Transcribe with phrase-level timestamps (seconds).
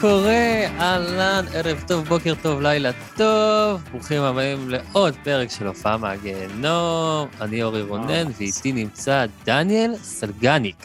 [0.00, 0.66] קורה?
[0.80, 3.82] אהלן, ערב טוב, בוקר טוב, לילה טוב.
[3.90, 7.28] ברוכים הבאים לעוד פרק של הופעה מהגיהנום.
[7.40, 10.76] אני אורי רונן, ואיתי נמצא דניאל סלגניק.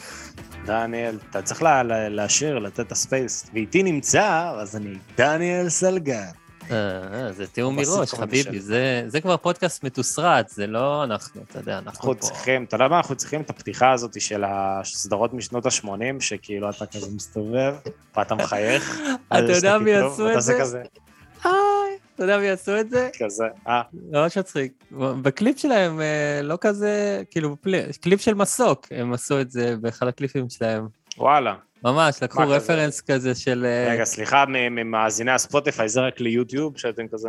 [0.66, 3.50] דניאל, אתה צריך לה- לה- להשאיר, לתת את הספייס.
[3.54, 6.26] ואיתי נמצא, אז אני דניאל סלגן.
[6.70, 8.60] אה, זה תיאום מראש, חביבי.
[8.60, 12.20] זה, זה כבר פודקאסט מתוסרט, זה לא אנחנו, אתה יודע, אנחנו אנחנו פה.
[12.20, 16.86] צריכים, אתה יודע מה, אנחנו צריכים את הפתיחה הזאת של הסדרות משנות ה-80, שכאילו אתה
[16.86, 17.74] כזה מסתובב,
[18.16, 19.00] ואתה מחייך.
[19.28, 20.82] אתה יודע מי עשו את זה?
[22.14, 23.10] אתה יודע מי עשו את זה?
[23.18, 24.72] כזה, אה, ממש מצחיק.
[25.22, 27.56] בקליפ שלהם, אה, לא כזה, כאילו,
[28.00, 30.86] קליפ של מסוק, הם עשו את זה באחד הקליפים שלהם.
[31.18, 31.54] וואלה.
[31.84, 32.56] ממש, לקחו מה כזה?
[32.56, 33.64] reference כזה של...
[33.64, 37.28] אה, רגע, סליחה, ממאזיני הספוטיפיי, זה רק ליוטיוב שאתם כזה?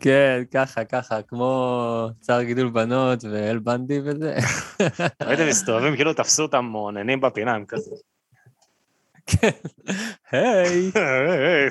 [0.00, 4.36] כן, ככה, ככה, כמו צער גידול בנות ואל בנדי וזה.
[5.20, 7.90] הייתם מסתובבים, כאילו תפסו אותם מעוננים בפינה, הם כזה.
[9.26, 9.50] כן.
[10.32, 10.90] היי,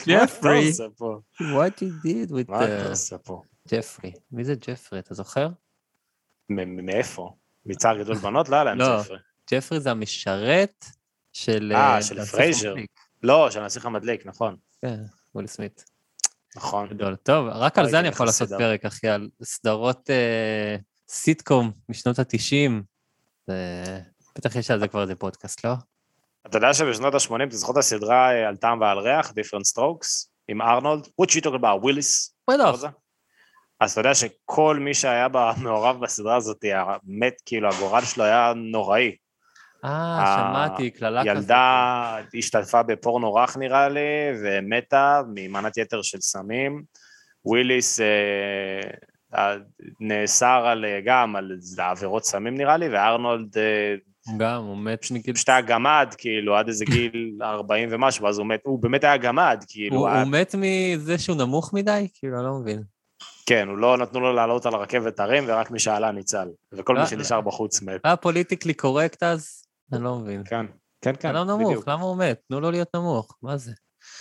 [0.07, 0.67] מה אתה ג'פרי.
[0.67, 1.19] עושה פה?
[1.41, 3.41] what you did with מה אתה uh, עושה פה?
[3.69, 4.11] ג'פרי.
[4.31, 5.47] מי זה ג'פרי, אתה זוכר?
[6.49, 7.35] מאיפה?
[7.65, 8.49] מצער גידול בנות?
[8.49, 9.01] לא היה להם לא.
[9.01, 9.17] ג'פרי.
[9.51, 10.85] ג'פרי זה המשרת
[11.33, 11.71] של...
[11.75, 12.73] אה, אה, של פרייזר.
[13.23, 14.55] לא, של הנסיך המדליק, נכון.
[14.81, 14.99] כן,
[15.35, 15.85] וויל סמית.
[16.55, 16.87] נכון.
[16.87, 17.15] גדול.
[17.15, 18.49] טוב, רק על זה אני יכול לעשות.
[18.49, 20.75] פרק, אחי, על סדרות אה,
[21.09, 22.71] סיטקום משנות ה-90.
[24.37, 25.73] בטח יש על זה כבר איזה פודקאסט, לא?
[26.47, 30.27] אתה יודע שבשנות ה-80, אתה זוכר את הסדרה אה, על טעם ועל ריח, Different Strokes,
[30.47, 31.07] עם ארנולד?
[31.21, 32.35] What you talking about, וויליס?
[32.49, 32.83] בטח.
[33.79, 35.27] אז אתה יודע שכל מי שהיה
[35.63, 39.15] מעורב בסדרה הזאת, המת, כאילו, הגורל שלו היה נוראי.
[39.85, 41.35] אה, שמעתי, קללה כזאת.
[41.35, 43.99] ילדה השתתפה בפורנו רך נראה לי,
[44.43, 46.83] ומתה ממנת יתר של סמים.
[47.45, 48.05] וויליס אה,
[49.35, 49.55] אה,
[49.99, 53.95] נעצר על, אה, גם על עבירות סמים נראה לי, וארנולד אה,
[54.37, 55.33] גם, הוא מת מגיל...
[55.35, 59.17] פשוט היה גמד, כאילו, עד איזה גיל 40 ומשהו, ואז הוא מת, הוא באמת היה
[59.17, 62.07] גמד, כאילו, הוא היה, הוא מת מזה שהוא נמוך מדי?
[62.13, 62.83] כאילו, אני לא מבין.
[63.45, 67.07] כן, הוא לא נתנו לו לעלות על הרכבת הרים, ורק מי שעלה ניצל, וכל מי
[67.07, 68.01] שנשאר בחוץ מת.
[68.03, 69.64] היה politically correct אז?
[69.93, 70.43] אני לא מבין.
[70.45, 70.65] כן,
[71.01, 71.87] כן, כן, אדם נמוך, בדיוק.
[71.87, 72.41] למה הוא מת?
[72.47, 73.71] תנו לו להיות נמוך, מה זה?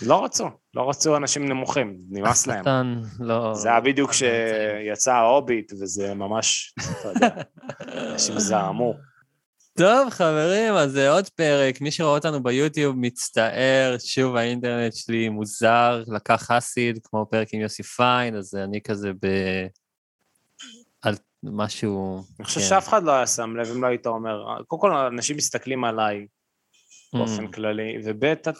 [0.01, 2.59] לא רצו, לא רצו אנשים נמוכים, נמאס להם.
[2.59, 3.53] השטן, לא...
[3.53, 4.13] זה היה בדיוק לא.
[4.13, 7.29] כשיצא ההוביט, וזה ממש, אתה יודע,
[8.11, 8.93] אנשים זעמו.
[9.77, 11.81] טוב, חברים, אז זה עוד פרק.
[11.81, 17.83] מי שרואה אותנו ביוטיוב מצטער, שוב האינטרנט שלי מוזר, לקח חסיד, כמו פרק עם יוסי
[17.83, 19.27] פיין, אז אני כזה ב...
[21.51, 22.23] משהו...
[22.39, 22.65] אני חושב כן.
[22.65, 26.27] שאף אחד לא היה שם לב אם לא היית אומר, קודם כל אנשים מסתכלים עליי
[27.13, 28.51] באופן Mm, כללי, וב' אתה,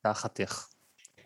[0.00, 0.68] אתה חתיך.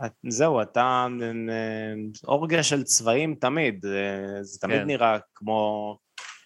[0.06, 1.94] את- זהו, אתה אה,
[2.28, 4.86] אורגיה של צבעים תמיד, אה, זה תמיד כן.
[4.86, 5.96] נראה כמו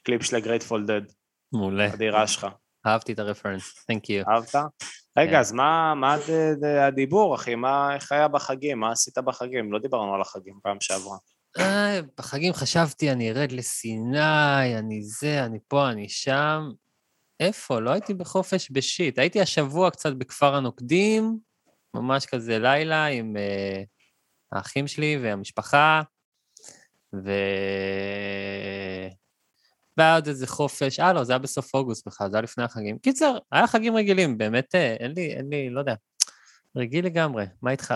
[0.03, 1.03] קליפ של הגרייטפול דד,
[1.53, 1.93] מעולה.
[1.93, 2.47] הדירה שלך.
[2.87, 4.31] אהבתי את הרפרנס, תhank you.
[4.31, 4.55] אהבת?
[5.19, 5.39] רגע, כן.
[5.39, 5.95] אז מה
[6.87, 7.55] הדיבור, אחי?
[7.55, 8.81] מה, איך היה בחגים?
[8.81, 9.73] מה עשית בחגים?
[9.73, 11.17] לא דיברנו על החגים פעם שעברה.
[11.59, 16.71] אה, בחגים חשבתי, אני ארד לסיני, אני זה, אני פה, אני שם.
[17.41, 17.81] איפה?
[17.81, 19.19] לא הייתי בחופש בשיט.
[19.19, 21.39] הייתי השבוע קצת בכפר הנוקדים,
[21.95, 23.87] ממש כזה לילה עם uh,
[24.53, 26.03] האחים שלי והמשפחה,
[27.15, 27.31] ו...
[29.97, 32.99] והיה עוד איזה חופש, אה לא, זה היה בסוף אוגוסט בכלל, זה היה לפני החגים.
[32.99, 35.95] קיצר, היה חגים רגילים, באמת, אה, אין לי, אין לי, לא יודע,
[36.77, 37.95] רגיל לגמרי, מה איתך?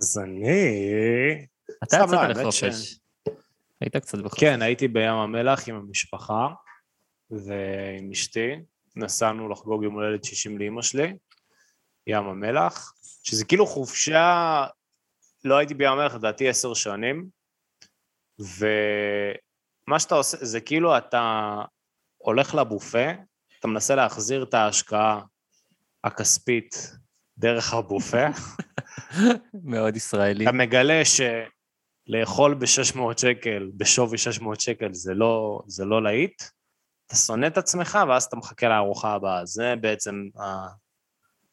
[0.00, 1.46] אז אני...
[1.84, 2.98] אתה יצאת לא, לחופש.
[3.80, 4.40] היית קצת בחופש.
[4.40, 6.48] כן, הייתי בים המלח עם המשפחה
[7.30, 8.56] ועם אשתי.
[8.96, 11.14] נסענו לחגוג יום הולדת 60 לאימא שלי,
[12.06, 12.92] ים המלח,
[13.22, 14.66] שזה כאילו חופשה,
[15.44, 17.28] לא הייתי בים המלח לדעתי עשר שנים,
[18.38, 21.54] ומה שאתה עושה, זה כאילו אתה
[22.18, 23.10] הולך לבופה,
[23.58, 25.20] אתה מנסה להחזיר את ההשקעה
[26.04, 26.92] הכספית
[27.38, 28.26] דרך הבופה,
[29.64, 30.44] מאוד ישראלי.
[30.44, 31.04] אתה מגלה
[32.12, 36.42] שלאכול ב-600 שקל, בשווי 600 שקל, זה לא, זה לא להיט,
[37.06, 39.46] אתה שונא את עצמך, ואז אתה מחכה לארוחה הבאה.
[39.46, 40.42] זה בעצם ה...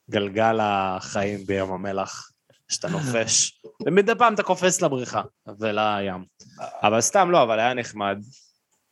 [0.09, 2.31] גלגל החיים בים המלח,
[2.67, 5.21] שאתה נופש, ומדי פעם אתה קופץ לבריכה
[5.59, 6.25] ולים.
[6.83, 8.17] אבל סתם לא, אבל היה נחמד.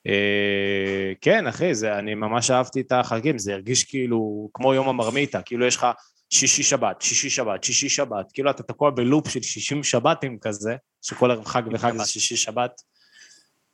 [0.08, 5.42] אה, כן, אחי, זה, אני ממש אהבתי את החגים, זה הרגיש כאילו כמו יום המרמיתה,
[5.42, 5.88] כאילו יש לך
[6.30, 11.32] שישי שבת, שישי שבת, שישי שבת, כאילו אתה תקוע בלופ של 60 שבתים כזה, שכל
[11.32, 12.82] ערב חג וחג זה שישי שבת.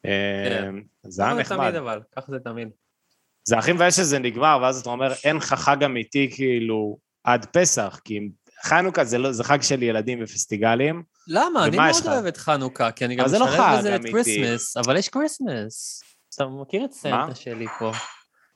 [0.05, 0.11] אה,
[0.50, 0.75] כן.
[1.03, 1.69] זה היה ככה נחמד.
[1.69, 2.69] תמיד אבל, ככה זה תמיד.
[3.44, 8.00] זה הכי מבאס שזה נגמר, ואז אתה אומר, אין לך חג אמיתי כאילו עד פסח,
[8.03, 8.19] כי
[8.63, 11.03] חנוכה זה, לא, זה חג של ילדים ופסטיגלים.
[11.27, 11.65] למה?
[11.65, 12.07] אני מאוד?
[12.07, 14.01] אוהב את חנוכה, כי אני גם זה לא משלב בזה את.
[14.11, 16.03] כריסמס, אבל יש כריסמס.
[16.35, 17.35] אתה מכיר את סנטה?
[17.35, 17.91] שלי פה.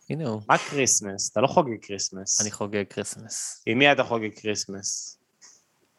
[0.10, 0.42] הנה הוא.
[0.50, 1.32] מה כריסמס?
[1.32, 2.42] אתה לא חוגג כריסמס.
[2.42, 3.64] אני חוגג כריסמס.
[3.66, 5.18] עם מי אתה חוגג כריסמס?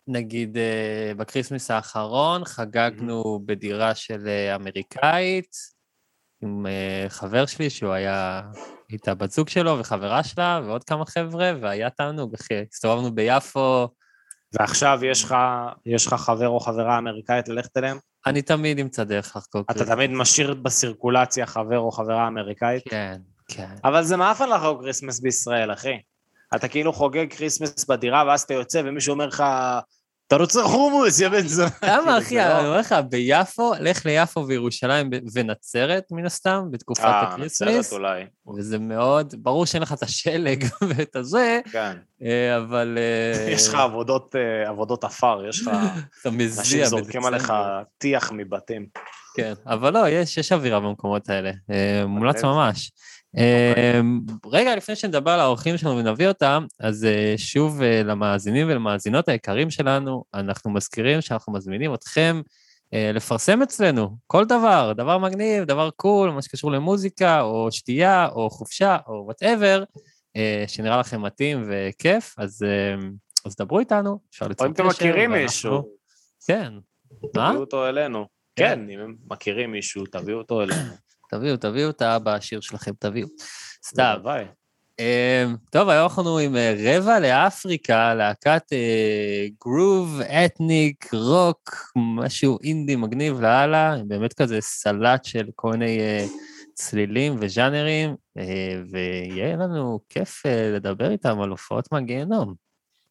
[0.08, 5.56] נגיד אה, בכריסמס האחרון חגגנו בדירה של אה, אמריקאית
[6.42, 8.42] עם אה, חבר שלי שהוא היה
[8.90, 12.64] איתה בת זוג שלו וחברה שלה ועוד כמה חבר'ה והיה תענוג, אחי.
[12.72, 13.88] הסתובבנו ביפו,
[14.52, 15.34] ועכשיו יש לך,
[15.86, 17.98] יש לך חבר או חברה אמריקאית ללכת אליהם?
[18.26, 22.82] אני תמיד אמצא דרך לחגוג אתה תמיד משאיר בסירקולציה חבר או חברה אמריקאית?
[22.88, 23.74] כן, כן.
[23.84, 25.98] אבל זה מאפן לחגוג כריסמס בישראל, אחי.
[26.54, 29.44] אתה כאילו חוגג כריסמס בדירה, ואז אתה יוצא ומישהו אומר לך,
[30.26, 31.70] אתה רוצה חומוס, יא בן זונה.
[31.82, 37.04] למה, כאילו, אחי, לא- אני אומר לך, ביפו, לך ליפו וירושלים ונצרת, מן הסתם, בתקופת
[37.04, 38.24] אה, הכריסמס, נצרת אולי.
[38.56, 41.96] וזה מאוד, ברור שאין לך את השלג ואת הזה, כן.
[42.22, 42.98] אה, אבל...
[42.98, 45.68] אה, יש לך עבודות, אה, עבודות עפר, יש לך...
[46.20, 47.52] אתה אנשים מזיע זורקים עליך
[47.98, 48.86] טיח מבתים.
[49.36, 51.50] כן, אבל לא, יש, יש אווירה במקומות האלה.
[51.70, 52.44] אה, מומלץ.
[52.44, 52.92] ממש.
[53.36, 54.00] אה,
[54.46, 59.70] רגע, לפני שנדבר על האורחים שלנו ונביא אותם, אז אה, שוב אה, למאזינים ולמאזינות היקרים
[59.70, 62.40] שלנו, אנחנו מזכירים שאנחנו מזמינים אתכם
[62.94, 68.50] אה, לפרסם אצלנו כל דבר, דבר מגניב, דבר cool, מה שקשור למוזיקה, או שתייה, או
[68.50, 69.84] חופשה, או whatever,
[70.66, 72.66] שנראה לכם מתאים וכיף, אז,
[73.44, 75.82] אז דברו איתנו, אפשר או ליצור אם אתם מכירים מישהו,
[76.46, 76.72] כן.
[77.34, 77.48] מה?
[77.48, 78.26] תביאו אותו אלינו.
[78.56, 80.92] כן, אם הם מכירים מישהו, תביאו אותו אלינו.
[81.28, 83.28] תביאו, תביאו את האבא העשיר שלכם, תביאו.
[83.84, 84.16] סתם.
[84.98, 88.62] אמ, טוב, היום אנחנו עם אה, רבע לאפריקה, להקת
[89.64, 96.26] גרוב, אתניק, רוק, משהו אינדי מגניב לאללה, באמת כזה סלט של כל מיני אה,
[96.74, 102.54] צלילים וז'אנרים, אה, ויהיה לנו כיף לדבר איתם על הופעות מהגיהנום,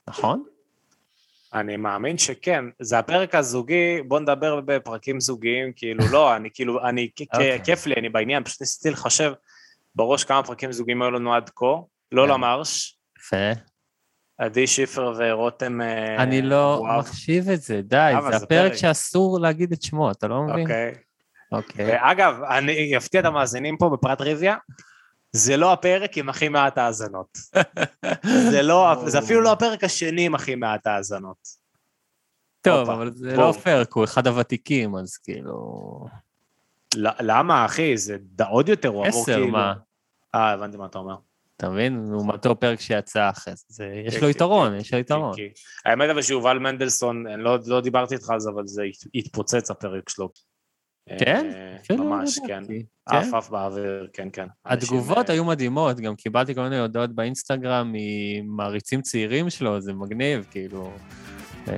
[0.08, 0.44] נכון?
[1.54, 2.66] אני מאמין שכן.
[2.82, 7.60] זה הפרק הזוגי, בוא נדבר בפרקים זוגיים, כאילו, לא, אני כאילו, אני, כ- אוקיי.
[7.64, 9.32] כיף לי, אני בעניין, פשוט ניסיתי לחשב
[9.96, 11.66] בראש כמה פרקים זוגיים היו לנו עד כה,
[12.12, 12.30] לא כן.
[12.32, 13.62] למרש, יפה.
[14.38, 17.00] עדי שיפר ורותם אה, אני לא אבואב.
[17.00, 18.74] מחשיב את זה, די, זה זה הפרק פרק.
[18.74, 20.62] שאסור להגיד את שמו, אתה לא מבין?
[20.62, 20.94] אוקיי.
[21.52, 21.86] אוקיי.
[21.92, 24.56] ואגב, אני אפתיע את המאזינים פה בפרט טריוויה,
[25.32, 27.38] זה לא הפרק עם הכי מעט האזנות.
[28.52, 31.38] זה לא, זה אפילו לא הפרק השני עם הכי מעט האזנות.
[32.62, 33.36] טוב, אבל זה.
[33.36, 36.06] לא פייר, כי הוא אחד הוותיקים, אז כאילו...
[36.96, 37.98] למה, אחי?
[37.98, 38.18] זה
[38.50, 39.48] עוד יותר, הוא אמור עשר, כאילו...
[39.48, 39.74] מה?
[40.36, 41.16] אה, הבנתי מה אתה אומר.
[41.58, 42.08] אתה מבין?
[42.12, 45.36] לעומתו פרק שיצא אחרי זה, זה, יש כן, לו כן, יתרון, כן, יש לו יתרון.
[45.86, 50.10] האמת אבל שיובל מנדלסון, לא, לא דיברתי איתך על זה, אבל זה הת- התפוצץ הפרק
[50.10, 50.30] שלו.
[51.20, 51.52] כן?
[51.92, 52.60] אה, לא ממש, כן.
[52.64, 52.86] ידעתי.
[53.06, 53.36] עף כן?
[53.36, 54.48] עף באוויר, כן, כן.
[54.66, 60.46] התגובות אנשים, היו מדהימות, גם קיבלתי כל מיני הודעות באינסטגרם ממעריצים צעירים שלו, זה מגניב,
[60.52, 60.92] כאילו...
[61.68, 61.74] אה,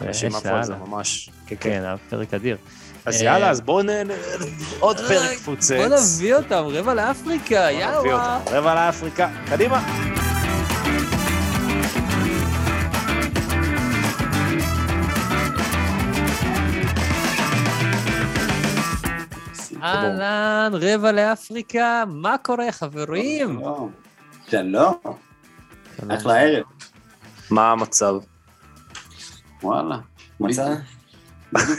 [0.00, 0.74] אנשים עפו על זה.
[0.74, 1.30] ממש.
[1.46, 1.70] כן, כן.
[1.70, 2.56] כן, היה פרק אדיר.
[3.04, 3.86] אז אה, יאללה, אז בואו.
[4.80, 5.72] עוד פרק פוצץ.
[5.72, 8.36] בוא נביא אותם, רבע לאפריקה, בוא נביא יאללה.
[8.38, 8.56] אותם.
[8.56, 10.37] רבע לאפריקה, קדימה.
[19.82, 23.60] אהלן, רבע לאפריקה, מה קורה, חברים?
[23.60, 23.92] שלום.
[24.50, 24.94] שלום,
[26.10, 26.64] אחלה ערב.
[27.50, 28.14] מה המצב?
[29.62, 29.98] וואלה.
[30.40, 30.60] בדיוק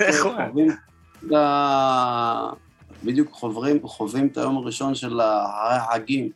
[0.02, 0.72] איך הוא- חווים
[1.28, 2.50] את ה-
[3.04, 6.30] בדיוק חוברים, חווים את היום הראשון של החגים.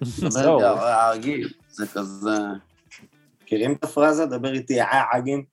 [0.04, 0.58] זהו.
[0.60, 1.48] דבר איתי, החגים.
[1.70, 2.30] זה כזה...
[3.42, 4.26] מכירים את הפרזה?
[4.26, 5.44] דבר איתי, אה, עגים.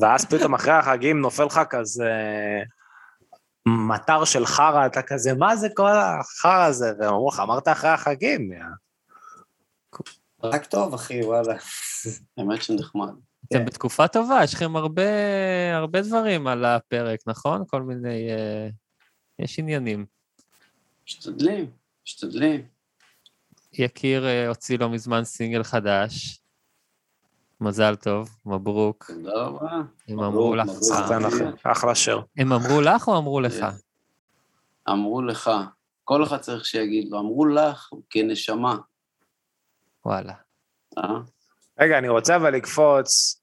[0.00, 2.10] ואז פתאום אחרי החגים נופל לך כזה
[3.68, 6.92] מטר של חרא, אתה כזה, מה זה כל החרא הזה?
[6.98, 8.52] והם אמרו לך, אמרת אחרי החגים.
[8.52, 8.58] יא."
[10.42, 11.54] רק טוב, אחי, וואלה.
[12.36, 13.08] האמת שנחמד.
[13.48, 15.02] אתם בתקופה טובה, יש לכם הרבה,
[15.76, 17.64] הרבה דברים על הפרק, נכון?
[17.66, 18.30] כל מיני...
[18.30, 18.68] אה,
[19.38, 20.06] יש עניינים.
[21.06, 21.70] משתדלים,
[22.06, 22.66] משתדלים.
[23.72, 26.40] יקיר אה, הוציא לא מזמן סינגל חדש.
[27.60, 29.04] מזל טוב, מברוק.
[29.04, 29.70] תודה רבה.
[30.08, 30.68] הם אמרו לך...
[30.92, 32.20] אה, אחלה שיר.
[32.36, 33.66] הם אמרו לך או אמרו לך?
[34.88, 35.50] אמרו לך,
[36.04, 38.76] כל אחד צריך שיגיד לו, אמרו לך כנשמה,
[40.06, 40.32] וואלה.
[40.98, 41.18] אה?
[41.80, 43.40] רגע, אני רוצה אבל לקפוץ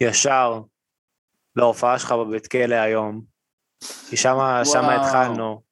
[0.00, 0.60] ישר
[1.56, 3.22] להופעה שלך בבית כלא היום.
[4.10, 5.06] כי שמה, שמה.
[5.06, 5.62] התחלנו.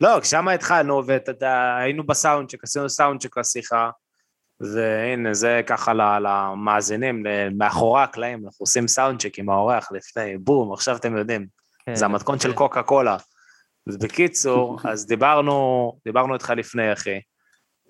[0.00, 1.02] לא, שמה התחלנו,
[1.40, 3.90] והיינו בסאונדשק, עשינו סאונדשק לשיחה,
[4.62, 7.22] והנה, זה ככה למאזינים,
[7.58, 11.46] מאחורי הקלעים, אנחנו עושים סאונדשק עם האורח לפני, בום, עכשיו אתם יודעים,
[11.86, 12.54] כן, זה המתכון של כן.
[12.54, 13.16] קוקה קולה.
[13.88, 17.20] אז בקיצור, אז דיברנו, דיברנו איתך לפני, אחי,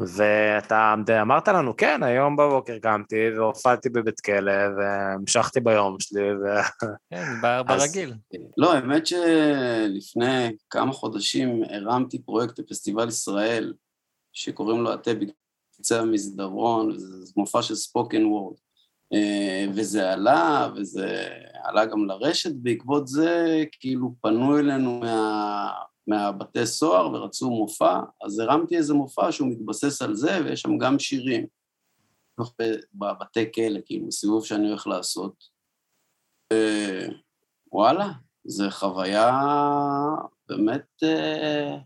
[0.00, 6.44] ואתה אמרת לנו, כן, היום בבוקר קמתי והופעתי בבית כלא, והמשכתי ביום שלי, ו...
[7.10, 7.24] כן,
[7.66, 8.14] ברגיל.
[8.56, 13.72] לא, האמת שלפני כמה חודשים הרמתי פרויקט בפסטיבל ישראל,
[14.32, 15.10] שקוראים לו התה
[15.82, 18.56] בקצה המסדרון, זה מופע של ספוקן וורד.
[19.76, 21.28] וזה עלה, וזה
[21.64, 25.70] עלה גם לרשת, בעקבות זה כאילו פנו אלינו מה,
[26.06, 30.98] מהבתי סוהר ורצו מופע, אז הרמתי איזה מופע שהוא מתבסס על זה, ויש שם גם
[30.98, 31.46] שירים.
[32.94, 35.44] בבתי כלא, כאילו, סיבוב שאני הולך לעשות.
[36.52, 37.06] אה,
[37.72, 38.08] וואלה,
[38.44, 39.40] זו חוויה
[40.48, 41.76] באמת אה,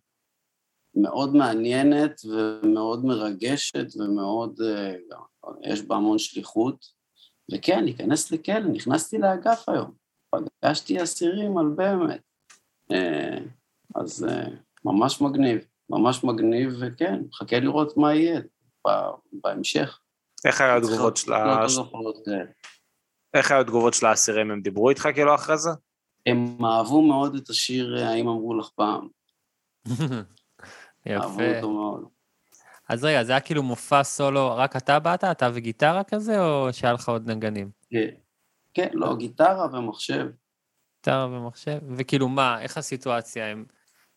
[0.96, 4.94] מאוד מעניינת ומאוד מרגשת ומאוד, אה,
[5.62, 6.96] יש בה המון שליחות.
[7.52, 9.90] וכן, להיכנס לכלא, נכנסתי לאגף היום,
[10.30, 12.20] פגשתי אסירים על באמת.
[12.92, 13.38] אה,
[13.94, 14.46] אז אה,
[14.84, 15.58] ממש מגניב,
[15.90, 18.40] ממש מגניב, וכן, מחכה לראות מה יהיה
[18.88, 19.98] ב- בהמשך.
[20.44, 21.66] איך היו התגובות של ה-
[22.24, 22.44] כאלה.
[23.34, 24.50] איך היו התגובות של האסירים?
[24.50, 25.70] הם דיברו איתך כאילו אחרי זה?
[26.26, 29.08] הם אהבו מאוד את השיר "האם אמרו לך פעם",
[31.10, 31.56] אהבו יפה.
[31.56, 32.04] אותו מאוד.
[32.88, 35.24] אז רגע, זה היה כאילו מופע סולו, רק אתה באת?
[35.24, 37.70] אתה וגיטרה כזה, או שהיה לך עוד נגנים?
[37.90, 38.14] כן,
[38.74, 40.26] כן, לא, גיטרה ומחשב.
[40.96, 41.78] גיטרה ומחשב?
[41.96, 43.46] וכאילו מה, איך הסיטואציה?
[43.46, 43.64] הם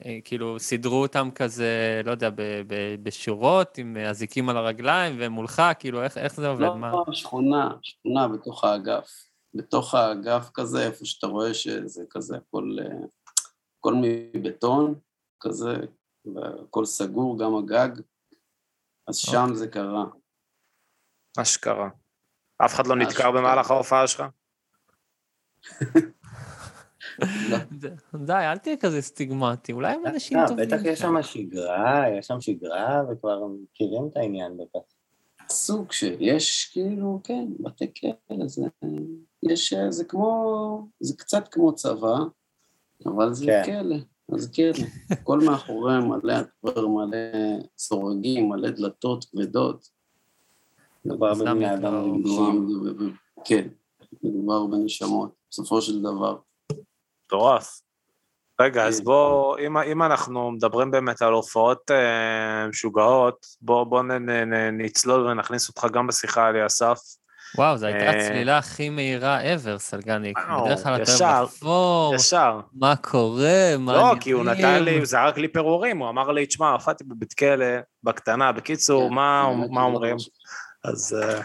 [0.06, 5.32] אה, כאילו סידרו אותם כזה, לא יודע, ב- ב- בשורות, עם אזיקים על הרגליים, והם
[5.32, 6.62] מולך, כאילו, איך, איך זה עובד?
[6.62, 6.92] לא, מה?
[7.12, 9.10] שכונה, שכונה בתוך האגף.
[9.54, 12.98] בתוך האגף כזה, איפה שאתה רואה שזה כזה, הכל, אה,
[13.80, 14.96] הכל מבטון,
[15.40, 15.74] כזה,
[16.26, 17.90] והכל סגור, גם הגג.
[19.08, 19.56] אז שם אוקיי.
[19.56, 20.06] זה קרה.
[21.38, 21.90] אשכרה.
[22.66, 23.32] אף אחד לא נדקר.
[23.32, 24.24] במהלך ההופעה שלך?
[27.80, 30.68] ד- די, אל תהיה כזה סטיגמטי, אולי הם אנשים אה, טובים.
[30.68, 31.22] בטח יש שם.
[31.22, 34.80] שגרה, יש שם שגרה, וכבר מכירים את העניין בטח.
[35.50, 38.62] סוג של, יש כאילו, כן, בתי כלא, זה,
[39.44, 42.16] יש, אה, זה כמו, זה קצת כמו צבא,
[43.06, 43.64] אבל זה כן.
[43.66, 43.96] כלא,
[44.34, 44.86] אז כלא.
[45.12, 47.18] הכל מאחוריהם מלא הדבר, מלא
[47.78, 49.90] סורגים, מלא דלתות כבדות.
[51.06, 52.14] מדובר סתם בבני אדם.
[52.14, 52.52] מדובר
[52.94, 53.12] ב-
[53.46, 53.68] כן,
[54.24, 56.38] מדובר בנשמות, בסופו של דבר.
[57.26, 57.82] מטורף.
[58.62, 59.06] רגע, אז כן.
[59.06, 65.28] בוא, אם, אם אנחנו מדברים באמת על הופעות אה, משוגעות, בוא, בוא נ, נ, נצלול
[65.28, 67.00] ונכניס אותך גם בשיחה, אליסף.
[67.58, 70.38] וואו, זו הייתה אה, הצלילה הכי מהירה ever, סלגניק.
[70.66, 72.60] בדרך כלל אתה אוהב לחפור, ישר.
[72.74, 74.22] מה קורה, מה לא, העניינים.
[74.22, 77.66] כי הוא נתן לי, הוא זרק לי פירורים, הוא אמר לי, תשמע, הופעתי בבית כלא,
[78.04, 78.52] בקטנה.
[78.52, 80.16] בקיצור, כן, מה, באמת מה לא אומרים?
[80.84, 81.42] אז אה,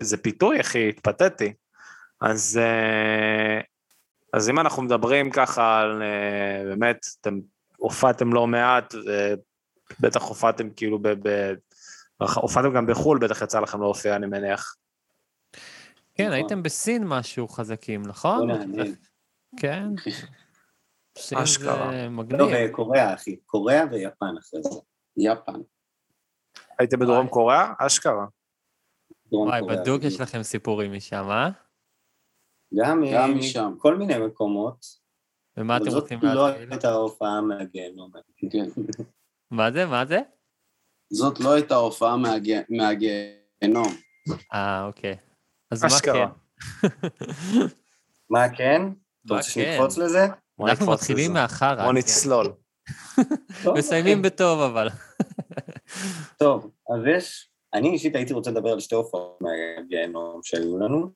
[0.00, 1.52] זה, פיתוי, אחי, התפתיתי.
[2.20, 3.60] אז, אה,
[4.32, 6.02] אז אם אנחנו מדברים ככה על,
[6.68, 7.38] באמת, אתם
[7.76, 8.94] הופעתם לא מעט,
[10.00, 11.08] ובטח הופעתם כאילו ב...
[11.08, 11.52] ב
[12.34, 14.74] הופעתם גם בחו"ל, בטח יצא לכם להופיע, אני מניח.
[16.14, 16.34] כן, נכון.
[16.34, 18.50] הייתם בסין משהו חזקים, נכון?
[18.50, 18.94] נעניין.
[19.56, 19.88] כן.
[21.18, 21.90] סין אשכרה.
[21.92, 22.46] זה לא, מגניב.
[22.68, 23.36] בקוריאה, אחי.
[23.36, 24.80] קוריאה ויפן אחרי זה.
[25.16, 25.60] יפן.
[26.78, 27.72] הייתם בדרום קוריאה?
[27.78, 28.26] אשכרה.
[29.32, 30.02] וואי, בדוק.
[30.02, 31.50] יש לכם סיפורים משם, אה?
[32.74, 33.74] גם משם.
[33.78, 34.86] כל מיני מקומות.
[35.56, 36.72] ומה אתם זאת רוצים לא להתחיל?
[36.72, 38.10] הייתה הופעה מהגיהנום.
[38.50, 38.64] כן.
[39.50, 39.86] מה זה?
[39.86, 40.20] מה זה?
[41.10, 42.16] זאת לא הייתה הופעה
[42.68, 43.88] מהגיהנום.
[44.52, 45.16] אה, אוקיי.
[45.72, 46.28] אז מה אשכרה.
[46.28, 46.32] כן?
[48.30, 48.82] מה כן?
[49.26, 49.60] אתה מה רוצה כן?
[49.76, 50.26] שנקפוץ לזה?
[50.60, 51.32] אנחנו מתחילים.
[51.32, 51.82] מהחרא.
[51.82, 51.98] בוא כן.
[51.98, 52.52] נצלול.
[53.78, 54.30] מסיימים אוקיי.
[54.30, 54.88] בטוב, אבל.
[56.42, 57.48] טוב, אז יש...
[57.74, 61.10] אני אישית הייתי רוצה לדבר על שתי הופעות מהגיהנום שהיו לנו.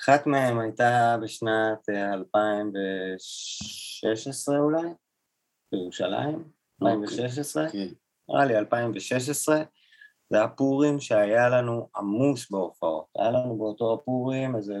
[0.00, 4.88] אחת מהן הייתה בשנת אה, 2016 אולי,
[5.72, 6.44] בירושלים,
[6.82, 7.70] 2016.
[7.70, 7.88] כן.
[8.28, 9.62] נראה לי 2016,
[10.30, 13.06] זה היה פורים שהיה לנו עמוס בהופעות.
[13.18, 14.74] היה לנו באותו הפורים איזה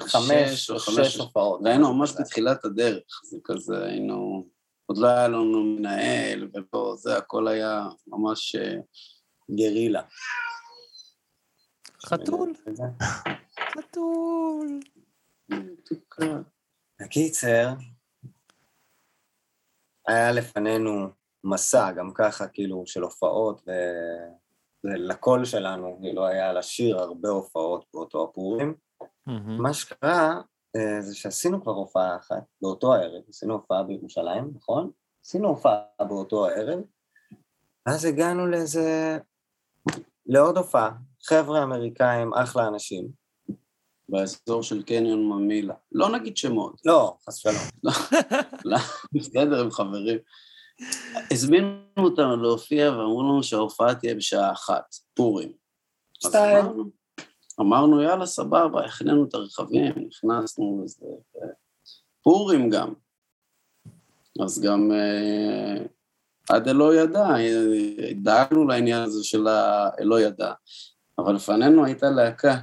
[0.00, 1.60] חמש או שש הופעות.
[1.64, 4.46] והיינו ממש בתחילת הדרך, זה כזה, היינו...
[4.86, 8.56] עוד לא היה לנו מנהל, ולא, זה, הכל היה ממש...
[8.56, 8.76] אה,
[9.56, 10.02] גרילה.
[12.06, 12.52] חתול,
[13.78, 14.80] חתול.
[17.02, 17.68] בקיצר,
[20.08, 21.08] היה לפנינו
[21.44, 23.72] מסע, גם ככה, כאילו, של הופעות, זה
[24.84, 28.74] לקול שלנו, כאילו היה לשיר הרבה הופעות באותו הפורים.
[29.46, 30.40] מה שקרה
[30.76, 34.90] אה, זה שעשינו כבר הופעה אחת באותו הערב, עשינו הופעה בירושלים, נכון?
[35.24, 36.80] עשינו הופעה באותו הערב,
[37.86, 39.18] אז הגענו לאיזה...
[40.26, 40.90] לעוד הופעה,
[41.22, 43.08] חבר'ה אמריקאים, אחלה אנשים.
[44.08, 45.74] באזור של קניון ממילא.
[45.92, 47.94] לא נגיד שמות, לא, חס ושלום.
[48.64, 48.78] לא,
[49.12, 50.18] בסדר, הם חברים.
[51.30, 55.52] הזמינו אותנו להופיע ואמרו לנו שההופעה תהיה בשעה אחת, פורים.
[56.26, 56.58] סטייל.
[56.58, 56.90] אמרנו-
[57.60, 61.06] אמרנו, יאללה, סבבה, הכננו את הרכבים, נכנסנו לזה.
[62.22, 62.92] פורים גם.
[64.44, 65.84] אז גם אה,
[66.48, 67.26] עד אלוה ידע,
[68.22, 70.52] דאגנו לעניין הזה של האלוה ידע.
[71.18, 72.54] אבל לפנינו הייתה להקה,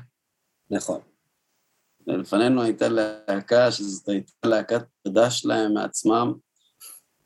[0.71, 0.99] נכון.
[2.07, 6.33] לפנינו הייתה להקה שזאת הייתה להקת פרידה שלהם מעצמם,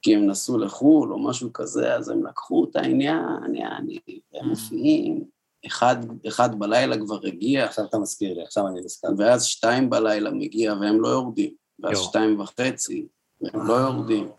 [0.02, 4.00] כי הם נסעו לחו"ל או משהו כזה, אז הם לקחו את העניין, יעני,
[4.34, 5.24] והם מופיעים.
[5.66, 5.96] אחד,
[6.28, 9.08] אחד בלילה כבר הגיע, עכשיו אתה מזכיר לי, עכשיו אני נזכר.
[9.18, 12.04] ואז שתיים בלילה מגיע והם לא יורדים, ואז יואו.
[12.04, 13.08] שתיים וחצי,
[13.42, 14.30] והם לא יורדים.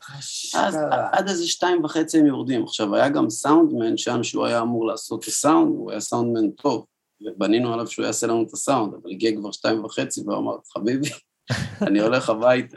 [0.54, 0.78] אז.
[1.12, 2.64] עד איזה שתיים וחצי הם יורדים.
[2.64, 6.86] עכשיו, היה גם סאונדמן שם שהוא היה אמור לעשות את הסאונד, הוא היה סאונדמן טוב,
[7.22, 11.10] ובנינו עליו שהוא יעשה לנו את הסאונד, אבל הגיע כבר שתיים וחצי והוא אמר, חביבי,
[11.86, 12.76] אני הולך הביתה.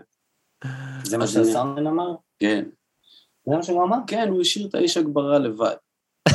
[1.04, 2.15] זה מה שהסאונדמן אמר?
[2.39, 2.65] כן,
[3.46, 3.98] זה מה שהוא אמר?
[4.08, 5.75] כן, הוא השאיר את האיש הגברה לבד.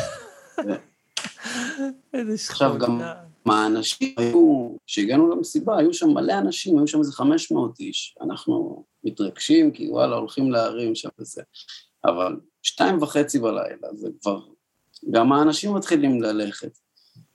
[2.15, 3.01] איזה עכשיו גם-.
[3.45, 8.17] מה האנשים היו, כשהגענו למסיבה, היו שם מלא אנשים, היו שם איזה 500 איש.
[8.21, 11.43] אנחנו מתרגשים, כי וואלה, הולכים להרים שם וזה.
[12.05, 14.41] אבל שתיים וחצי בלילה, זה כבר...
[15.11, 16.79] גם האנשים מתחילים ללכת.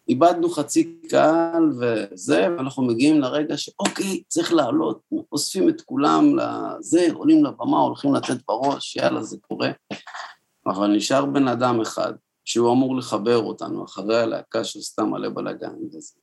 [0.10, 7.46] איבדנו חצי קהל וזה, ואנחנו מגיעים לרגע שאוקיי, צריך לעלות, אוספים את כולם לזה, עולים
[7.46, 9.70] לבמה, הולכים לתת בראש, יאללה, זה קורה.
[10.68, 12.14] אבל נשאר בן אדם אחד,
[12.46, 16.14] שהוא אמור לחבר אותנו אחרי הלהקה שעשתה מלא בלאגן וזה.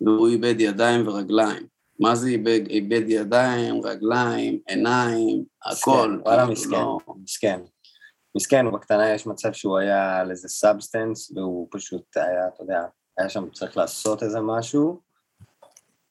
[0.00, 1.66] והוא איבד ידיים ורגליים.
[2.00, 6.18] מה זה איבד, איבד ידיים, רגליים, עיניים, הכל.
[6.24, 7.60] וואלה מסכן, לא- מסכן.
[8.38, 12.80] מסכן, בקטנה יש מצב שהוא היה על איזה substance, והוא פשוט היה, אתה יודע,
[13.18, 15.00] היה שם צריך לעשות איזה משהו,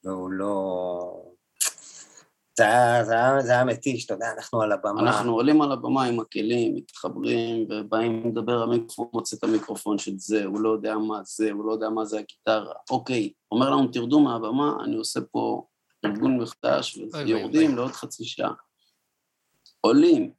[0.04, 1.22] והוא לא...
[2.58, 5.00] זה היה, זה היה, זה היה מתיש, אתה יודע, אנחנו על הבמה.
[5.00, 10.44] אנחנו עולים על הבמה עם הכלים, מתחברים, ובאים לדבר המיקרופון, מוצא את המיקרופון של זה,
[10.44, 12.74] הוא לא יודע מה זה, הוא לא יודע מה זה הגיטרה.
[12.90, 15.66] אוקיי, אומר לנו, תרדו מהבמה, אני עושה פה
[16.04, 16.98] ארגון מחדש.
[17.12, 18.52] ויורדים לעוד חצי שעה.
[19.80, 20.38] עולים.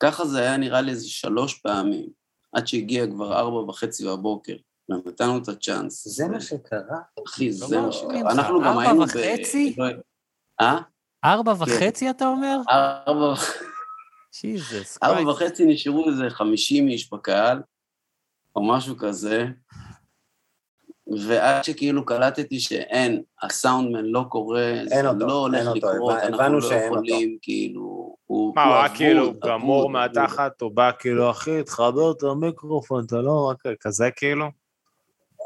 [0.00, 2.06] ככה זה היה נראה לי איזה שלוש פעמים,
[2.52, 4.56] עד שהגיע כבר ארבע וחצי בבוקר,
[4.88, 6.08] ונתנו את הצ'אנס.
[6.08, 6.98] זה מה שקרה?
[7.26, 8.20] אחי, לא זה מה שקרה.
[8.20, 9.04] אנחנו גם ארבע היינו ב...
[9.04, 9.76] וחצי?
[10.60, 10.78] אה?
[11.24, 12.60] ארבע וחצי, אתה אומר?
[12.70, 13.34] ארבע
[15.02, 17.62] ארבע וחצי נשארו איזה חמישים איש בקהל,
[18.56, 19.46] או משהו כזה,
[21.26, 26.54] ועד שכאילו קלטתי שאין, הסאונדמן לא קורה, זה אין אותו, לא הולך לקרות, הבנו אנחנו
[26.54, 27.04] לא שאין אותו.
[27.04, 29.90] יכולים, כאילו, הוא מה, הוא היה כאילו גמור.
[29.90, 34.44] מהתחת, הוא בא כאילו, אחי, תחבר את המיקרופון, אתה לא רק כזה כאילו?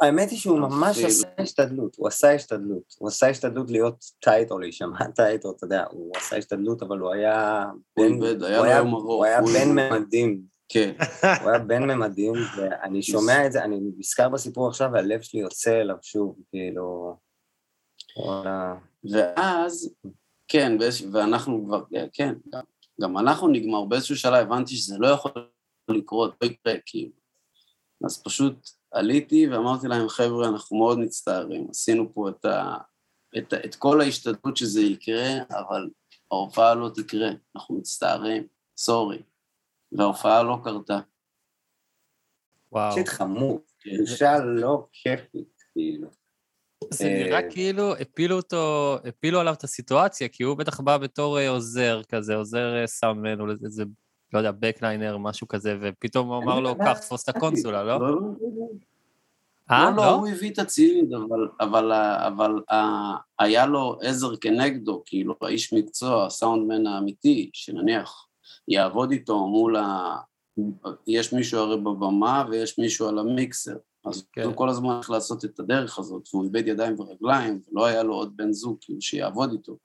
[0.03, 0.99] האמת היא שהוא ממש.
[0.99, 2.83] עשה השתדלות, הוא עשה השתדלות.
[2.99, 6.99] הוא עשה השתדלות להיות טייט או להישמע טייט, או אתה יודע, הוא עשה השתדלות, אבל
[7.13, 7.65] היה...
[7.99, 8.79] היה.
[8.81, 10.95] הוא היה הוא- בן ממדים, כן,
[11.43, 15.81] הוא היה בן ממדים, ואני שומע את זה, אני נזכר בסיפור עכשיו, והלב שלי יוצא
[15.81, 17.17] אליו שוב, כאילו...
[19.11, 19.95] ואז,
[20.49, 20.77] כן,
[21.13, 21.83] ואנחנו כבר,
[22.13, 22.35] כן,
[23.01, 25.33] גם, אנחנו נגמר, באיזשהו שלב הבנתי שזה לא יכול
[25.89, 27.13] לקרות, לא יקרה, כאילו.
[28.05, 32.77] אז פשוט עליתי ואמרתי להם, חבר'ה, אנחנו מאוד מצטערים, עשינו פה את, ה,
[33.39, 35.89] את, את כל ההשתדלות שזה יקרה, אבל
[36.31, 39.23] ההופעה לא תקרה, אנחנו מצטערים, סורי.
[39.93, 40.99] וההופעה לא קרתה.
[42.73, 42.93] וואו.
[42.93, 43.91] שיט חמור, כן.
[44.05, 46.09] תחושה לא כיפית, כאילו.
[46.91, 51.39] זה נראה אה, כאילו הפילו אותו, הפילו עליו את הסיטואציה, כי הוא בטח בא בתור
[51.39, 53.85] אה, עוזר כזה, עוזר אה, סאונדמן, או איזה,
[54.33, 58.01] לא יודע, בקליינר, משהו כזה, ופתאום הוא אמר לו, קח, תפוס את הקונסולה, לא?
[58.01, 58.17] לא, לא,
[59.71, 61.09] אה, לא, לא, הוא הביא את הציוד,
[61.61, 62.63] אבל,
[63.39, 68.27] היה לו עזר כנגדו, כאילו, האיש מקצוע, הסאונדמן האמיתי, שנניח
[68.69, 70.17] יעבוד איתו מול ה...
[71.07, 74.43] יש מישהו הרי בבמה ויש מישהו על המיקסר, אז כן.
[74.43, 78.15] הוא כל הזמן הולך לעשות את הדרך הזאת, והוא איבד ידיים ורגליים, ולא היה לו
[78.15, 79.77] עוד בן זוג, כאילו, שיעבוד איתו.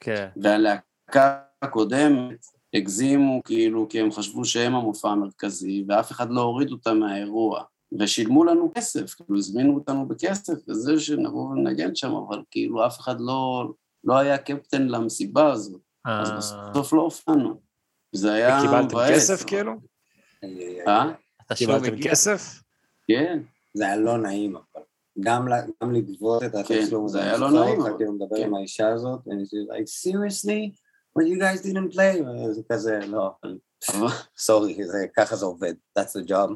[0.00, 0.28] כן.
[0.36, 6.98] והלהקה הקודמת הגזימו, כאילו, כי הם חשבו שהם המופע המרכזי, ואף אחד לא הוריד אותם
[6.98, 7.62] מהאירוע.
[7.98, 13.20] ושילמו לנו כסף, כאילו הזמינו אותנו בכסף, וזה שנבוא ונגן שם, אבל כאילו אף אחד
[13.20, 13.70] לא,
[14.04, 17.65] לא היה קפטן למסיבה הזאת, אז אה, בסוף לא הופענו.
[18.16, 19.72] זה היה וקיבלתם מבאס, כסף אבל- כאילו?
[20.88, 21.12] אה?
[21.56, 21.96] קיבלתם.
[22.02, 22.62] כסף?
[23.08, 23.42] כן,
[23.74, 24.82] זה היה לא נעים, אבל
[25.20, 25.48] גם,
[25.82, 27.02] גם לגבות את התשלום.
[27.02, 27.22] כן, זה הזה.
[27.22, 28.42] היה לא נעים, אבל- כאילו מדבר כן.
[28.42, 30.76] עם האישה הזאת, ואני like, seriously?
[31.18, 32.24] Well, you guys didn't play?
[32.52, 33.30] זה כזה, לא,
[34.36, 36.50] סורי, זה, ככה זה עובד, that's the job.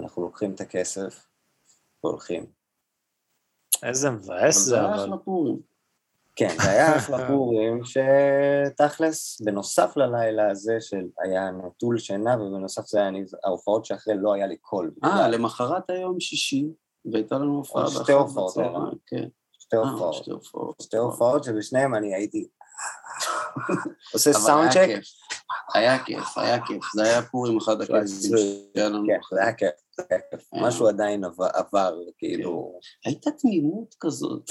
[0.00, 1.26] אנחנו לוקחים את הכסף
[2.04, 2.46] והולכים.
[3.82, 5.10] איזה מבאס זה זה, אבל...
[6.36, 12.98] כן, זה היה אחלה פורים, שתכלס, בנוסף ללילה הזה של היה נטול שינה, ובנוסף זה
[12.98, 14.92] היה אני- ההופעות שאחרי לא היה לי קול.
[15.04, 16.66] אה, למחרת היום שישי,
[17.12, 18.92] והייתה לנו הופעה עוד שתי באחת הופעות בצהריים, היה.
[19.06, 19.28] כן.
[19.52, 20.14] שתי אה, הופעות.
[20.14, 20.76] שתי הופעות.
[20.82, 22.46] שתי הופעות שבשניהם אני הייתי...
[24.14, 24.88] עושה סאונד צ'ק.
[25.74, 26.84] היה כיף, היה כיף.
[26.94, 28.06] זה היה פורים אחד הכיפים.
[28.06, 29.06] שהיה לנו.
[29.06, 30.48] כן, זה היה כיף, זה היה כיף.
[30.54, 30.62] אה.
[30.68, 32.78] משהו עדיין עבר, כאילו...
[33.04, 34.50] הייתה תמימות כזאת.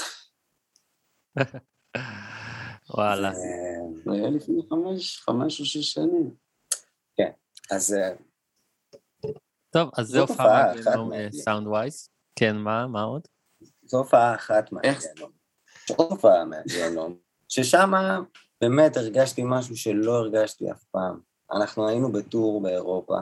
[2.89, 3.33] וואלה.
[3.33, 6.45] זה היה לפני חמש, חמש או שש שנים.
[7.71, 8.15] אז אה,
[9.69, 10.91] טוב, אז זה הופעה אחת.
[11.31, 12.09] סאונד ווייז.
[12.35, 13.21] כן, מה, מה עוד?
[13.83, 14.69] זו הופעה אחת.
[14.83, 15.05] יש
[15.95, 17.17] עוד הופעה מהגיהנום,
[17.49, 17.91] ששם
[18.61, 21.19] באמת הרגשתי משהו שלא הרגשתי אף פעם.
[21.51, 23.17] אנחנו היינו בטור באירופה,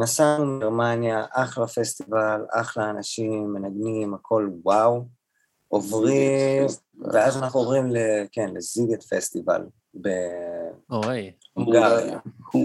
[0.00, 5.04] נסענו מגרמניה, אחלה פסטיבל, אחלה אנשים, מנגנים, הכל וואו.
[5.74, 6.66] עוברים,
[7.12, 7.96] ואז אנחנו עוברים, ל,
[8.32, 9.62] כן, לזיגט פסטיבל
[10.90, 12.18] אוי, בהונגריה.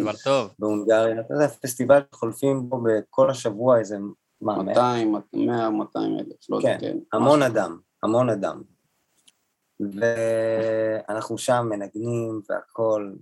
[0.03, 0.51] אבל טוב.
[0.59, 3.97] בהונגריה, אתה יודע, פסטיבל חולפים בו בכל השבוע איזה,
[4.41, 5.03] מה, מאה?
[5.03, 6.97] 200, 100, 200 אלף, לא יודע, כן, כן.
[7.13, 7.41] המון.
[7.43, 8.61] אדם, המון אדם.
[11.09, 13.13] ואנחנו שם מנגנים והכל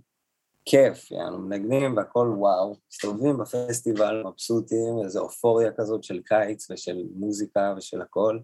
[0.66, 7.74] כיף, יענו, מנגנים והכל וואו, מסתובבים בפסטיבל, מבסוטים, איזו אופוריה כזאת של קיץ ושל מוזיקה
[7.78, 8.40] ושל הכל,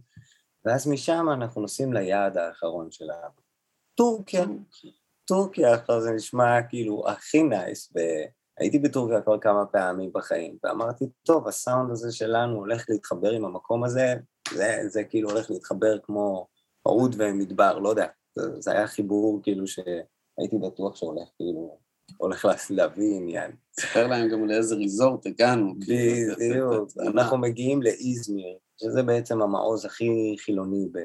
[0.66, 3.44] ואז משם אנחנו נוסעים ליעד האחרון שלנו.
[3.96, 4.46] טורקיה.
[5.26, 11.48] טורקיה עכשיו זה נשמע כאילו הכי nice, והייתי בטורקיה כבר כמה פעמים בחיים, ואמרתי, טוב,
[11.48, 14.16] הסאונד הזה שלנו הולך להתחבר עם המקום הזה,
[14.54, 16.48] זה, זה כאילו הולך להתחבר כמו
[16.84, 21.78] פרוד ומדבר, לא יודע, זה, זה היה חיבור כאילו שהייתי בטוח שהולך כאילו,
[22.18, 23.52] הולך לה- להביא עניין.
[23.80, 25.74] ספר להם גם לאיזה resort הגענו.
[25.86, 31.00] כאילו, בדיוק, אנחנו מגיעים לאיזמיר, שזה בעצם המעוז הכי חילוני ב-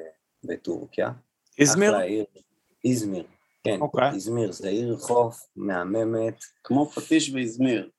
[0.44, 1.10] בטורקיה.
[1.58, 1.90] איזמיר?
[1.90, 2.24] אחלה עיר.
[2.84, 3.24] איזמיר,
[3.64, 4.10] כן, אוקיי.
[4.10, 7.90] איזמיר זה עיר חוף מהממת, כמו פטיש ואזמיר.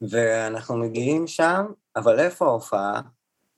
[0.00, 1.64] ואנחנו מגיעים שם,
[1.96, 3.00] אבל איפה ההופעה?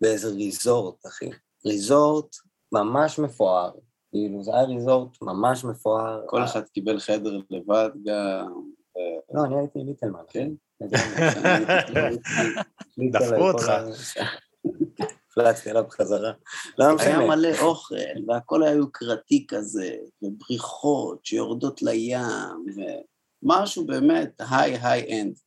[0.01, 1.31] באיזה ריזורט, אחי.
[1.67, 2.37] ריזורט
[2.73, 3.71] ממש מפואר.
[4.11, 6.23] כאילו, זה היה ריזורט ממש מפואר.
[6.27, 8.63] כל אחד קיבל חדר לבד גם.
[9.35, 10.23] לא, אני הייתי ליטלמן.
[10.29, 10.49] כן?
[13.13, 13.73] דפקו אותך.
[15.31, 16.33] הפלצתי עליו בחזרה.
[16.79, 17.27] לא היה משנה.
[17.27, 17.95] מלא אוכל,
[18.29, 22.21] והכל היה יוקרתי כזה, ובריכות שיורדות לים,
[23.43, 25.39] ומשהו באמת היי-היי אנד.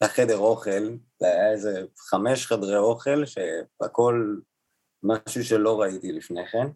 [0.00, 4.36] החדר אוכל, זה היה איזה חמש חדרי אוכל, שהכל
[5.02, 6.66] משהו שלא ראיתי לפני כן.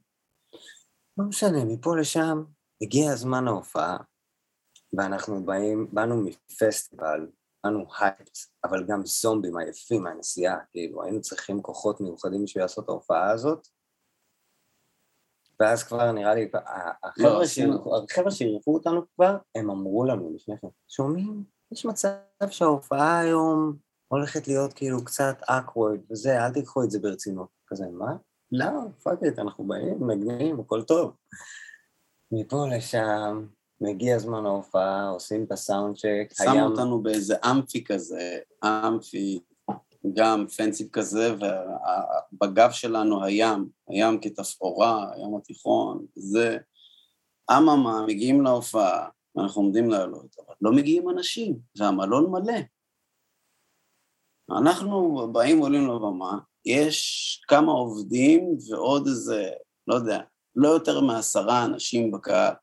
[1.18, 2.44] לא משנה, מפה לשם
[2.82, 3.96] הגיע הזמן ההופעה,
[4.92, 7.26] ואנחנו באים, באנו מפסטיבל,
[7.64, 12.88] באנו hyped, אבל גם זומבים עייפים מהנסיעה, כאילו, היינו צריכים כוחות מיוחדים בשביל לעשות את
[12.88, 13.68] ההופעה הזאת.
[15.60, 16.50] ואז כבר נראה לי,
[17.02, 17.46] החבר'ה לא,
[18.30, 22.08] שאירחו- אותנו כבר, הם אמרו לנו לפני כן, שומעים, יש מצב
[22.50, 23.76] שההופעה היום
[24.08, 27.48] הולכת להיות כאילו קצת awkward וזה, אל תיקחו את זה ברצינות.
[27.66, 28.16] כזה, מה?
[28.52, 28.66] לא,
[29.02, 31.16] fuck אנחנו באים, מגניבים, הכל טוב.
[32.32, 33.46] מפה לשם,
[33.80, 39.40] מגיע זמן ההופעה, עושים את הסאונד צ'ק, שמו אותנו באיזה אמפי כזה, אמפי,
[40.14, 41.34] גם פנסי כזה,
[42.32, 46.58] ובגב שלנו הים, הים כתפאורה, הים התיכון, זה.
[47.50, 52.58] אממה, מגיעים להופעה, ואנחנו עומדים לעלות, אבל לא מגיעים אנשים, והמלון מלא.
[54.58, 59.50] אנחנו באים עולים לבמה, יש כמה עובדים ועוד איזה,
[59.86, 60.20] לא יודע,
[60.56, 62.54] לא יותר מעשרה אנשים בקהל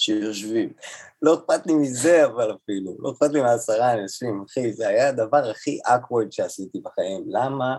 [0.00, 0.72] שיושבים.
[1.22, 5.50] לא אכפת לי מזה, אבל אפילו, לא אכפת לי מעשרה אנשים, אחי, זה היה הדבר
[5.50, 7.24] הכי awkward שעשיתי בחיים.
[7.26, 7.76] למה?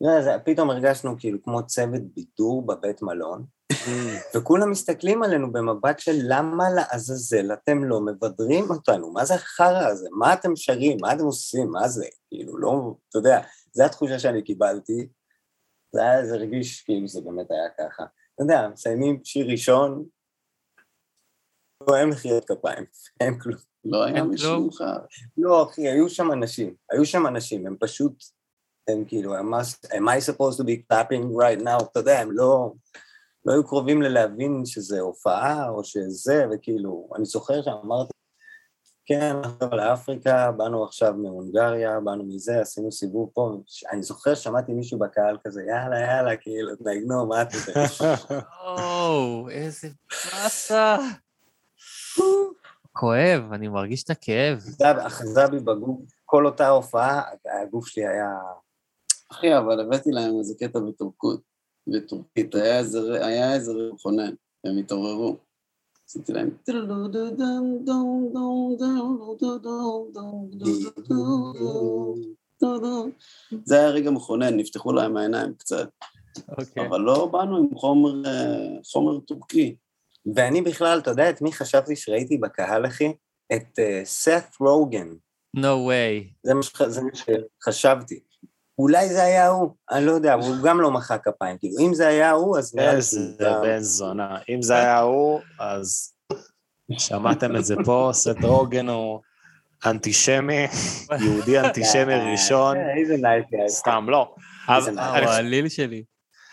[0.00, 3.44] לא פתאום הרגשנו כאילו כמו צוות בידור בבית מלון,
[4.36, 9.12] וכולם מסתכלים עלינו במבט של למה לעזאזל אתם לא מבדרים אותנו?
[9.12, 10.08] מה זה החרא הזה?
[10.12, 10.98] מה אתם שרים?
[11.00, 11.70] מה אתם עושים?
[11.70, 12.06] מה זה?
[12.28, 13.40] כאילו, לא, אתה יודע,
[13.72, 15.08] זו התחושה שאני קיבלתי.
[15.92, 18.04] זה היה, זה הרגיש כאילו זה באמת היה ככה.
[18.34, 20.04] אתה יודע, מסיימים שיר ראשון,
[21.88, 22.84] לא, אין מחיאות כפיים,
[23.20, 23.58] אין כלום.
[23.84, 24.64] לא היה מישהו.
[24.64, 24.84] ממך.
[25.38, 28.24] לא, אחי, היו שם אנשים, היו שם אנשים, הם פשוט,
[28.88, 31.84] הם כאילו, am I, am I supposed to be clapping right now?
[31.92, 32.72] אתה יודע, הם לא,
[33.44, 38.12] לא היו קרובים ללהבין שזה הופעה או שזה, וכאילו, אני זוכר שאמרתי,
[39.06, 43.56] כן, נחזור לאפריקה, באנו עכשיו מהונגריה, באנו מזה, עשינו סיבוב פה.
[43.92, 47.86] אני זוכר, שמעתי מישהו בקהל כזה, יאללה, יאללה, כאילו, תנגנו, מה אתם יודעים?
[48.66, 50.96] או, איזה באסה.
[52.92, 54.58] כואב, אני מרגיש את הכאב.
[55.06, 57.22] אחזה בי בגוף, כל אותה הופעה,
[57.62, 58.30] הגוף שלי היה...
[59.32, 61.40] אחי, אבל הבאתי להם איזה קטע בטורקות,
[61.86, 65.36] בטורקית, היה איזה, מכונן, הם התעוררו.
[66.08, 66.50] עשיתי להם...
[73.64, 75.88] זה היה רגע מכונן, נפתחו להם העיניים קצת,
[76.48, 76.86] אוקיי.
[76.86, 79.76] אבל לא באנו עם חומר, אה, חומר טורקי.
[80.36, 83.12] ואני בכלל, אתה יודע את מי חשבתי שראיתי בקהל, אחי?
[83.52, 85.08] את סת רוגן.
[85.56, 86.32] No way.
[86.42, 88.20] זה מה שח- זה מה שחשבתי.
[88.78, 91.58] אולי זה היה הוא, אני לא יודע, אבל הוא גם לא מחא כפיים.
[91.58, 93.20] כאילו, אם זה היה הוא, אז איזה
[93.62, 94.38] בן זונה.
[94.48, 96.14] אם זה היה הוא, אז
[96.92, 99.20] שמעתם את זה פה, סט רוגן הוא
[99.86, 100.66] אנטישמי,
[101.20, 103.68] יהודי אנטישמי ראשון, אה, איזה nice guy.
[103.68, 104.34] סתם, לא.
[104.68, 105.00] אני הוא
[105.30, 106.04] האליל שלי.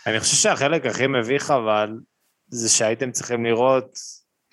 [0.07, 1.89] אני חושב שהחלק הכי מביך אבל,
[2.51, 3.99] זה שהייתם צריכים לראות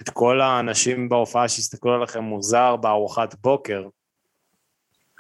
[0.03, 3.89] את כל האנשים בהופעה שהסתכלו עליכם מוזר בארוחת בוקר.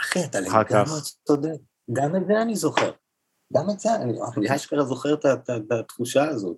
[0.03, 1.01] אחי, אתה לגמרי.
[1.25, 1.59] צודק.
[1.93, 2.91] גם את זה אני זוכר.
[3.55, 3.89] גם את זה,
[4.37, 6.57] אני אשכרה זוכר את התחושה הזאת.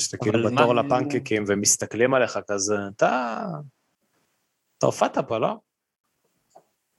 [0.00, 3.38] שאתה כאילו בתור מה- לפנקקים ומסתכלים עליך כזה, אתה...
[4.78, 5.54] אתה הופעת פה, לא?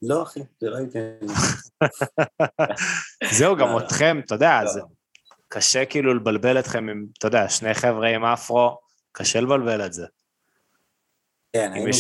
[0.02, 0.99] לא, אחי, זה לא הייתי...
[3.39, 3.80] זהו, גם לא.
[3.80, 4.71] אתכם, אתה יודע, לא.
[4.71, 4.82] זה
[5.49, 8.77] קשה כאילו לבלבל אתכם עם, אתה יודע, שני חבר'ה עם אפרו,
[9.12, 10.05] קשה לבלבל את זה.
[11.53, 11.91] כן, היינו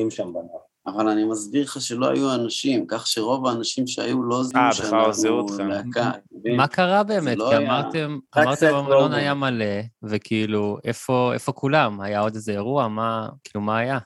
[0.00, 0.62] גם שם בנוער.
[0.86, 5.12] אבל אני מסביר לך שלא היו אנשים, כך שרוב האנשים שהיו לא אה, זיהו בכלל
[5.12, 5.68] זיהו שאנחנו אתכם.
[5.68, 6.10] להקה.
[6.10, 6.56] אתה מבין?
[6.56, 7.38] מה קרה באמת?
[7.38, 9.12] לא כי אמרתם, אמרתם המלון.
[9.12, 12.00] היה מלא, וכאילו, איפה כולם?
[12.00, 12.88] היה עוד איזה אירוע?
[12.88, 13.98] מה, כאילו, מה היה?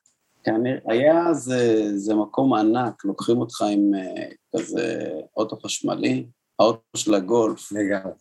[0.89, 6.27] היה זה, זה מקום ענק, לוקחים אותך עם אה, כזה אוטו חשמלי,
[6.59, 8.13] האוטו של הגולף, לגמרי.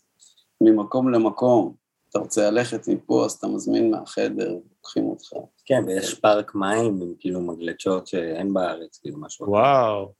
[0.61, 1.73] ממקום למקום.
[2.09, 5.27] אתה רוצה ללכת מפה, אז אתה מזמין מהחדר, לוקחים אותך.
[5.65, 9.49] כן, ויש פארק מים עם כאילו מגלשות שאין בארץ, כאילו משהו.
[9.49, 10.13] וואו.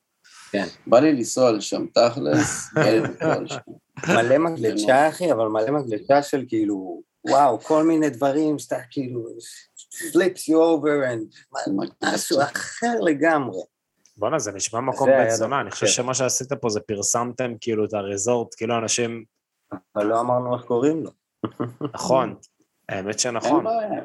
[0.88, 3.58] בא לי לנסוע לשם תכלס, בא לי לנסוע לשם.
[4.08, 9.26] מלא מגלשה, אחי, אבל מלא מגלשה של כאילו, וואו, כל מיני דברים, שאתה כאילו,
[10.12, 11.56] flips you over and
[12.04, 13.62] משהו אחר לגמרי.
[14.18, 15.88] בואנה, זה נשמע מקום זונה, דבר אני חושב.
[15.88, 19.24] שמה שעשית פה זה פרסמתם כאילו את הריזורט, כאילו אנשים,
[19.96, 21.12] אבל לא אמרנו איך קוראים לו.
[21.94, 22.36] נכון,
[22.90, 23.64] האמת אין שנכון.
[23.64, 24.04] בעיה.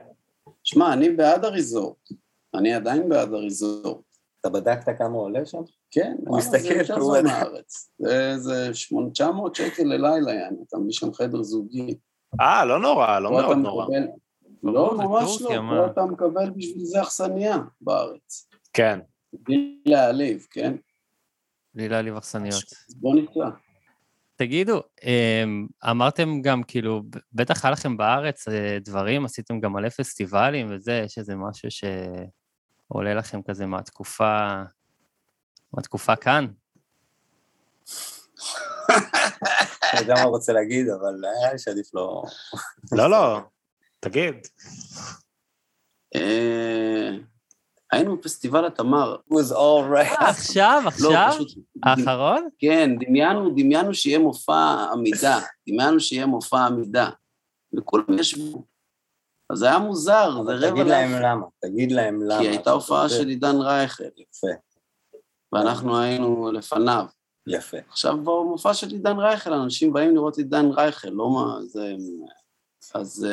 [0.65, 2.09] שמע, אני בעד הריזורט.
[2.55, 4.05] אני עדיין בעד הריזורט.
[4.41, 5.59] אתה בדקת כמה עולה שם?
[5.91, 7.17] כן, הוא מסתכל, הוא.
[7.23, 7.91] מהארץ.
[7.99, 8.71] זה איזה
[9.13, 11.95] 900 שקל ללילה, יעני, אתה מביא שם חדר זוגי.
[12.41, 13.87] אה, לא נורא, לא מאוד נורא.
[14.63, 15.49] לא, ממש לא?
[15.49, 18.49] פה אתה מקבל בשביל זה אכסניה בארץ.
[18.73, 19.01] כן.
[19.33, 20.77] בלי להעליב, כן?
[21.75, 22.65] בלי להעליב אכסניות.
[22.97, 23.51] בוא נקרא.
[24.41, 30.67] תגידו, אמ, אמרתם גם, כאילו, בטח היה לכם בארץ אה, דברים, עשיתם גם מלא פסטיבלים
[30.71, 34.63] וזה, יש איזה משהו שעולה לכם כזה מהתקופה,
[35.73, 36.47] מהתקופה כאן?
[39.93, 42.23] אני יודע מה רוצה להגיד, אבל היה לי שעדיף לא...
[42.93, 43.41] לא, לא,
[44.01, 44.47] תגיד.
[47.93, 49.17] אה, היינו בפסטיבל התמר.
[49.17, 50.21] It was all right.
[50.21, 51.31] אה, עכשיו, לא, עכשיו?
[51.35, 51.59] פשוט...
[51.83, 52.49] האחרון?
[52.59, 55.41] כן, דמיינו, דמיינו שיהיה מופע עמידה.
[55.69, 57.11] דמיינו שיהיה מופע עמידה.
[57.79, 58.65] וכולם ישבו.
[59.51, 61.11] אז זה היה מוזר, זה רבע תגיד להם.
[61.23, 62.41] למה, תגיד להם למה.
[62.41, 64.49] כי הייתה הופעה של עידן רייכל, יפה,
[65.53, 67.05] ואנחנו היינו לפניו.
[67.47, 67.77] יפה.
[67.89, 71.95] עכשיו במופע של עידן רייכל, אנשים באים לראות עידן רייכל, לא מה, זה...
[72.95, 73.27] אז...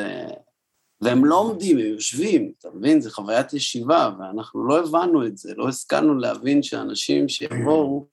[1.02, 3.00] אה, והם לא עומדים, הם יושבים, אתה מבין?
[3.00, 8.06] זו חוויית ישיבה, ואנחנו לא הבנו את זה, לא השכלנו להבין שאנשים שיבואו,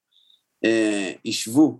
[0.65, 1.79] אה, ישבו.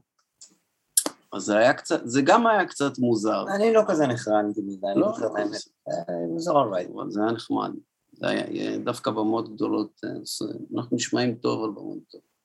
[1.33, 3.45] אז זה היה קצת, זה גם היה קצת מוזר.
[3.55, 5.35] אני לא כזה נחרנתי מזה, אני לא, לא.
[5.37, 6.93] אה, זה right.
[6.93, 7.71] אבל זה היה נחמד.
[8.11, 10.41] זה היה דווקא במות גדולות, אה, אז
[10.75, 12.35] אנחנו נשמעים טוב על במות גדולות.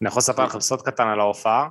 [0.00, 1.68] אני יכול לספר לכם סוד קטן על ההופעה.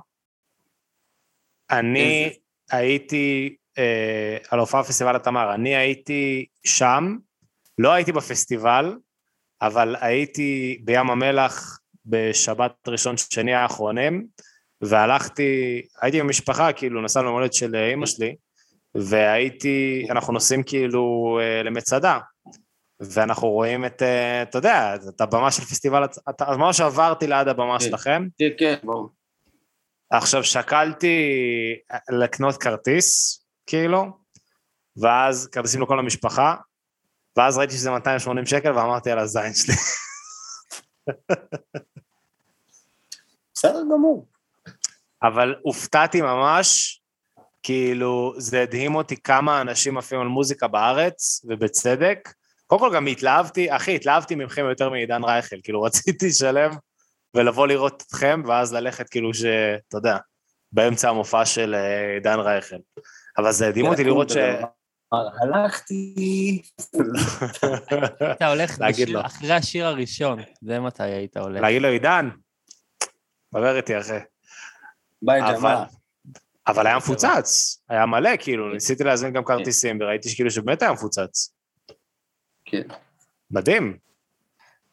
[1.70, 2.32] אני?
[2.70, 7.16] הייתי, אה, על ההופעה בפסטיבל התמר, אני הייתי שם,
[7.78, 8.96] לא הייתי בפסטיבל,
[9.62, 14.26] אבל הייתי בים המלח בשבת ראשון שני האחרונים,
[14.80, 18.34] והלכתי, הייתי עם המשפחה, כאילו נסענו למולדת של אה, אימא שלי,
[18.94, 22.18] והייתי, אנחנו נוסעים כאילו אה, למצדה,
[23.00, 26.04] ואנחנו רואים את, אה, אתה יודע, את הבמה של פסטיבל,
[26.40, 27.84] אז ממש עברתי ליד הבמה כן.
[27.84, 29.08] שלכם, כן, כן, ברור.
[30.10, 31.16] עכשיו שקלתי
[32.10, 34.18] לקנות כרטיס, כאילו,
[34.96, 36.54] ואז כרטיסים לכל המשפחה,
[37.36, 39.74] ואז ראיתי שזה 280 שקל ואמרתי על הזין שלי.
[43.54, 44.26] בסדר גמור.
[45.22, 47.00] אבל הופתעתי ממש,
[47.62, 52.28] כאילו, זה הדהים אותי כמה אנשים עפים על מוזיקה בארץ, ובצדק.
[52.66, 56.70] קודם כל גם התלהבתי, אחי, התלהבתי מכם יותר מעידן רייכל, כאילו רציתי לשלם
[57.34, 59.44] ולבוא לראות אתכם, ואז ללכת כאילו ש...
[59.88, 60.16] אתה יודע,
[60.72, 62.76] באמצע המופע של אה, עידן רייכל.
[63.38, 64.36] אבל זה הדהים אותי לראות ש...
[65.42, 66.62] הלכתי.
[68.32, 68.80] אתה הולך.
[69.26, 71.60] אחרי השיר הראשון, זה מתי היית הולך.
[71.62, 72.28] להגיד לו, עידן,
[73.54, 74.18] דבר איתי, אחי.
[75.22, 75.76] ביי ג'מאל.
[76.66, 81.54] אבל היה מפוצץ, היה מלא, כאילו, ניסיתי להזמין גם כרטיסים, וראיתי שכאילו שבאמת היה מפוצץ.
[82.64, 82.82] כן.
[83.50, 83.98] מדהים.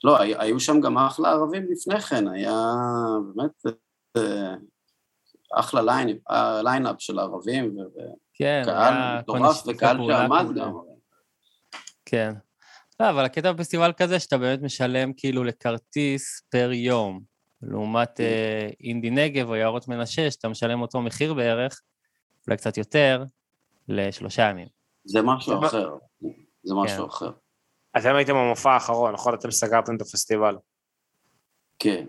[0.03, 2.55] לא, הי- היו שם גם אחלה ערבים לפני כן, היה
[3.35, 3.77] באמת
[4.17, 4.53] אה,
[5.59, 5.81] אחלה
[6.31, 7.77] אה, ליינאפ של ערבים,
[8.41, 10.45] כן, מיני מטורף, וקהל שעמד.
[10.55, 10.73] גם.
[12.05, 12.33] כן.
[12.99, 17.21] לא, אבל הקטע בפסטיבל כזה, שאתה באמת משלם כאילו לכרטיס פר יום,
[17.61, 21.81] לעומת אה, אינדי נגב או יערות מנשה, שאתה משלם אותו מחיר בערך,
[22.47, 23.23] אולי קצת יותר,
[23.87, 24.67] לשלושה ימים.
[25.03, 25.89] זה משהו אחר,
[26.63, 27.09] זה משהו כן.
[27.09, 27.31] אחר.
[27.97, 29.33] אתם הייתם במופע האחרון, נכון?
[29.33, 30.57] אתם סגרתם את הפסטיבל.
[31.79, 32.05] כן.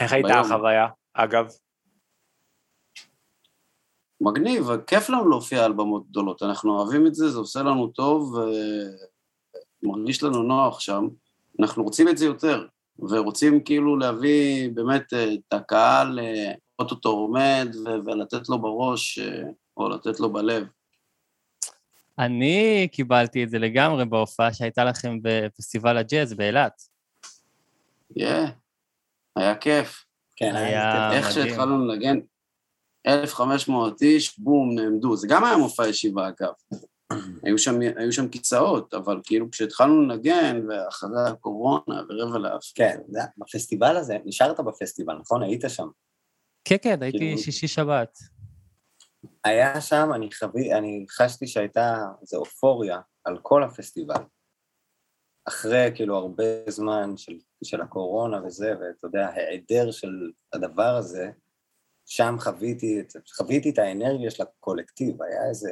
[0.00, 0.40] איך הייתה.
[0.40, 1.48] החוויה, אגב?
[4.24, 8.34] מגניב, כיף לנו להופיע על במות גדולות, אנחנו אוהבים את זה, זה עושה לנו טוב,
[9.82, 11.08] ומרגיש לנו נוח שם.
[11.60, 12.66] אנחנו רוצים את זה יותר,
[12.98, 19.18] ורוצים כאילו להביא באמת אה, את הקהל, אה, לראות אותו עומד ו- ולתת לו בראש,
[19.18, 19.42] אה,
[19.76, 20.66] או לתת לו בלב.
[22.18, 26.82] אני קיבלתי את זה לגמרי בהופעה שהייתה לכם בפסטיבל הג'אז באילת.
[28.16, 28.44] יאה,
[29.36, 30.04] היה כיף.
[30.36, 31.48] כן, היה איך מדהים.
[31.48, 32.18] שהתחלנו לנגן,
[33.06, 35.16] 1,500 איש, בום, נעמדו.
[35.16, 36.52] זה גם היה מופע ישיבה, אגב.
[37.42, 42.72] היו שם, היו שם כיסאות, אבל כאילו כשהתחלנו לנגן, ואחרי הקורונה, ורבע לאף.
[42.74, 45.42] כן, זה- בפסטיבל הזה, נשארת בפסטיבל, נכון?
[45.42, 45.88] היית שם.
[46.64, 48.18] כן, כן, הייתי כאילו- שישי-שבת.
[49.44, 54.14] היה שם, אני חווי, אני חשתי שהייתה איזו אופוריה על כל הפסטיבל.
[55.48, 57.32] אחרי כאילו הרבה זמן של,
[57.64, 61.30] של הקורונה וזה, ואתה יודע, היעדר של הדבר הזה,
[62.06, 65.70] שם חוויתי את, חוויתי את האנרגיה של הקולקטיב, היה איזה,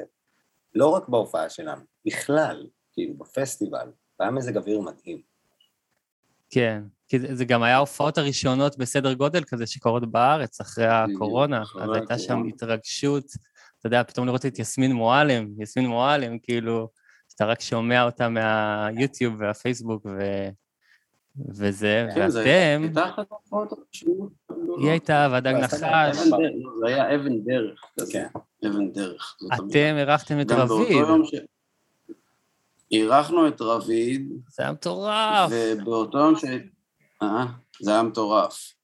[0.74, 5.22] לא רק בהופעה שלנו, בכלל, כאילו בפסטיבל, והיה מזג אוויר מדהים.
[6.50, 11.62] כן, כי זה זה גם היה ההופעות הראשונות בסדר גודל כזה שקורות בארץ אחרי הקורונה,
[11.62, 12.42] אחרי אז הייתה שם.
[12.48, 13.24] התרגשות,
[13.78, 16.88] אתה יודע, פתאום לראות את יסמין מועלם, יסמין מועלם, כאילו,
[17.28, 20.20] שאתה רק שומע אותה מהיוטיוב והפייסבוק ו...
[21.48, 24.32] וזה, כן, ואתם, ההופעות הראשונות.
[24.78, 26.16] היא הייתה והדג לא, נחש,
[26.80, 28.26] זה היה אבן דרך כזה, כן.
[28.66, 29.36] אבן דרך.
[29.54, 31.04] אתם אירחתם את רביד.
[32.90, 35.50] אירחנו את רביד, זה היה מטורף.
[35.50, 36.44] ובאותו יום ש...
[37.22, 37.44] אה,
[37.80, 38.74] זה היה מטורף.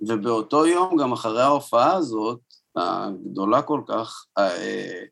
[0.00, 2.40] ובאותו יום, גם אחרי ההופעה הזאת,
[2.76, 5.02] הגדולה כל כך, אה,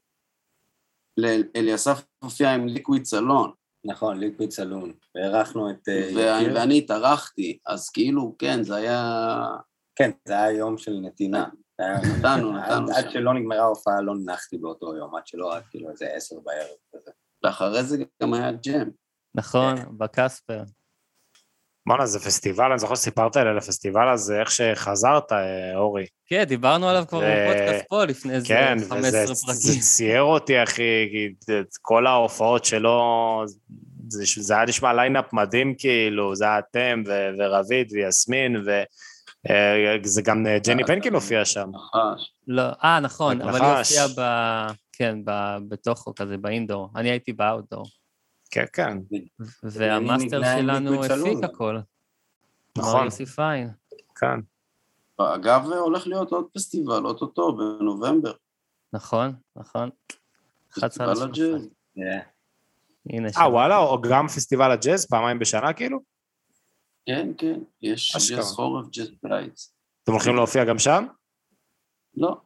[1.16, 3.50] ל- אליסף הופיע עם ליקוויד סלון,
[3.85, 5.88] נכון, ליקוויד סלון, והערכנו את...
[5.88, 6.11] אה,
[6.55, 9.47] ואני- התארחתי, אז כאילו, כן, זה היה...
[9.97, 11.49] כן, זה היה יום של נתינה.
[12.19, 13.11] נתנו, נתנו עד.
[13.11, 17.11] שלא נגמרה ההופעה לא נחתי באותו יום, עד שלא, עד כאילו איזה עשר בערב כזה.
[17.45, 18.91] ואחרי זה גם היה ג'ם.
[19.35, 20.62] נכון, בקספר.
[21.88, 26.07] בואנה, זה פסטיבל, אני זוכר שסיפרת לי על הפסטיבל הזה, איך שחזרת, אה, אורי.
[26.27, 29.61] כן, דיברנו עליו כבר ו- בפודקאסט פה לפני איזה כן, 15 וזה פרקים.
[29.61, 30.83] זה ציער אותי, אחי,
[31.61, 33.44] את כל ההופעות שלו,
[34.09, 40.46] זה, זה היה נשמע ליינאפ מדהים, כאילו, זה היה אתם ו- ורביד ויסמין, וזה גם
[40.46, 41.70] אה, ג'ני פנקין הופיע שם.
[42.46, 43.79] לא, אה, נכון, אבל היא.
[43.79, 44.20] הופיעה ב...
[44.92, 45.57] כן, ב...
[45.68, 46.90] בתוכו כזה, ב indoor.
[46.96, 47.87] אני הייתי ב outdoor.
[48.50, 48.98] כן, כן,
[49.62, 51.44] והמאסטר שלנו הפיק.
[51.44, 51.78] הכל.
[52.78, 53.04] נכון.
[53.04, 53.70] יוסי פיין.
[54.20, 54.40] כן.
[55.18, 58.32] אגב, הולך להיות עוד פסטיבל, אוטוטו, בנובמבר.
[58.92, 59.90] נכון, נכון.
[60.78, 61.68] 11 על פסטיבל הג'אז.
[63.37, 63.48] אה.
[63.50, 65.98] וואלה, או גם פסטיבל הג'אז, פעמיים בשנה, כאילו?
[67.06, 68.30] כן, כן, יש.
[68.30, 69.72] ג'אז חורף, ג'אז קיץ.
[70.03, 71.07] אתם הולכים להופיע גם שם?
[72.16, 72.36] לא.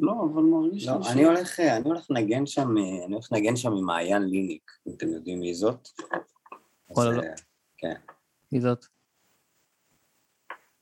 [0.00, 3.32] אה, לא, אבל מרגיש לא, לי אני הולך, אני הולך לנגן שם, אה, אני הולך
[3.32, 5.88] לנגן שם עם מעיין ליניק, אם אתם יודעים מי זאת.
[6.90, 7.22] וואלה, לא.
[7.22, 7.34] אה,
[7.78, 7.94] כן.
[8.52, 8.84] מי זאת?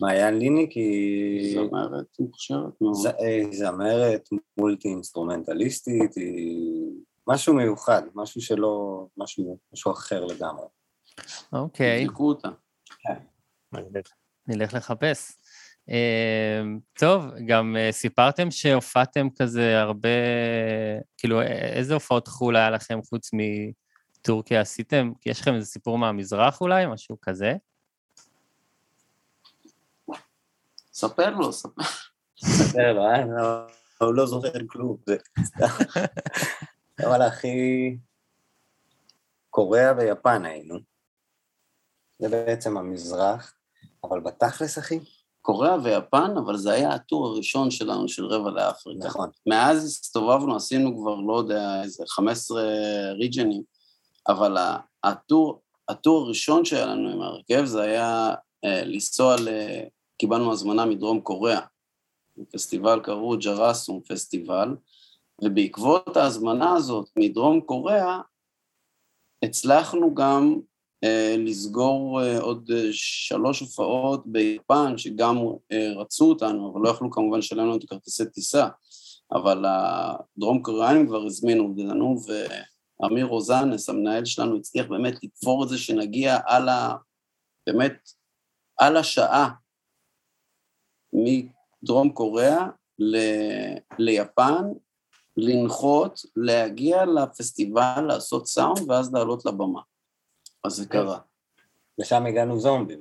[0.01, 2.95] מעיין ליניק היא זמרת מוכשרת מאוד.
[2.95, 6.91] ז- אה, זמרת מולטי אינסטרומנטליסטית, היא
[7.29, 10.67] משהו מיוחד, משהו שלא, משהו, משהו אחר לגמרי.
[11.53, 12.49] אוקיי, תבדקו אותה.
[13.73, 14.05] מגניב.
[14.47, 15.42] נלך לחפש.
[15.91, 16.63] אה,
[16.93, 20.09] טוב, גם אה, סיפרתם שהופעתם כזה הרבה,
[21.19, 23.31] כאילו, איזה הופעות חו"ל היה לכם חוץ
[24.23, 25.13] טורקיה עשיתם?
[25.21, 27.55] כי יש לכם איזה סיפור מהמזרח אולי, משהו כזה?
[30.93, 31.83] ספר לו, ספר.
[32.45, 33.25] ספר לו, אה?
[33.27, 33.67] לא,
[34.01, 34.97] הוא לא זוכר כלום.
[35.07, 35.67] זה סתם.
[37.07, 37.97] אבל הכי...
[39.53, 40.79] קוריאה ויפן היינו.
[42.19, 43.55] זה בעצם המזרח,
[44.05, 44.99] אבל בתכלס, אחי,
[45.43, 49.07] קוריאה ויפן, אבל זה היה הטור הראשון שלנו של רבע לאפריקה.
[49.07, 49.31] נכון.
[49.47, 52.63] מאז הסתובבנו, עשינו כבר, לא יודע, איזה 15
[53.13, 53.63] ריג'נים,
[54.29, 54.57] אבל
[55.05, 58.35] הטור, הטור הראשון שהיה לנו עם ההרכב זה היה
[58.65, 59.49] אה, לנסוע ל...
[60.19, 61.61] קיבלנו הזמנה מדרום קוריאה.
[62.53, 64.77] פסטיבל קראו ג'רסום פסטיבל,
[65.45, 68.21] ובעקבות ההזמנה הזאת מדרום קוריאה,
[69.45, 70.61] הצלחנו גם
[71.39, 75.37] לסגור אה, עוד אה, שלוש הופעות ביפן, שגם
[75.73, 78.69] אה, רצו אותנו, אבל לא יכלו כמובן לשלם לנו את כרטיסי טיסה.
[79.33, 82.17] אבל הדרום קוריאנים כבר הזמינו אותנו,
[83.01, 86.97] ואמיר רוזנס, המנהל שלנו, הצליח באמת לתפור את זה שנגיע על ה...
[87.67, 88.11] באמת,
[88.79, 89.51] על השעה
[91.13, 92.67] מדרום קוריאה
[92.99, 93.17] ל...
[93.99, 94.65] ליפן,
[95.37, 99.81] לנחות, להגיע לפסטיבל, לעשות סאונד, ואז לעלות לבמה.
[100.65, 101.19] אז זה קרה.
[101.99, 103.01] לשם הגענו זומבים.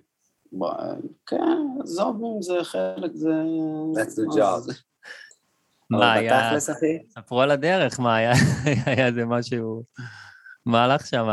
[0.60, 0.66] ב-
[1.26, 1.38] כן,
[1.84, 3.30] זומבים זה חלק, זה...
[3.96, 4.74] That's the job.
[5.90, 6.60] מה היה?
[7.10, 8.32] ספרו על הדרך, מה היה?
[8.86, 9.84] היה איזה משהו...
[10.66, 11.28] מה הלך שם?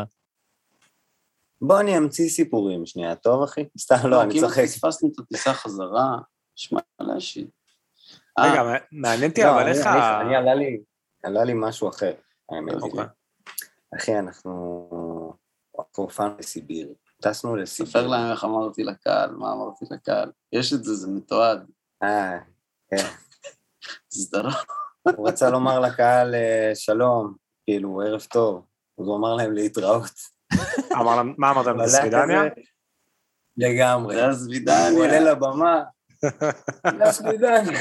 [1.62, 3.64] בוא אני אמציא סיפורים שנייה, טוב, אחי?
[3.78, 4.62] סתם לא, אני כמעט צוחק.
[4.64, 6.16] פספסנו את הטיסה חזרה,
[6.56, 7.48] שמע, מלא שיט.
[8.38, 8.62] רגע,
[8.92, 10.20] מעניין אותי, לא, אבל אני- איך אני- ה...
[10.20, 10.36] אני
[11.24, 12.12] עלה לי, משהו אחר,
[12.50, 12.74] האמת.
[12.82, 13.04] אוקיי.
[13.96, 15.34] אחי, אנחנו
[15.96, 16.88] הופענו לסיביר.
[17.22, 17.90] טסנו לסיביר.
[17.92, 20.30] ספר להם איך אמרתי לקהל, מה אמרתי לקהל.
[20.52, 21.66] יש את זה, זה מתועד.
[22.02, 22.38] אה,
[22.90, 23.06] כן.
[24.14, 24.52] סדרה.
[25.16, 28.64] הוא רצה לומר לקהל אה, שלום, כאילו, ערב טוב.
[29.00, 30.10] אז הוא אמר להם להתראות.
[31.00, 32.50] אמר להם- מה אמרת להם, סווידניה?
[32.50, 32.60] כזה-
[33.56, 34.14] לגמרי.
[34.14, 34.88] זה הסבידניה.
[34.88, 35.82] הוא עולה לבמה,
[37.00, 37.80] לסווידניה.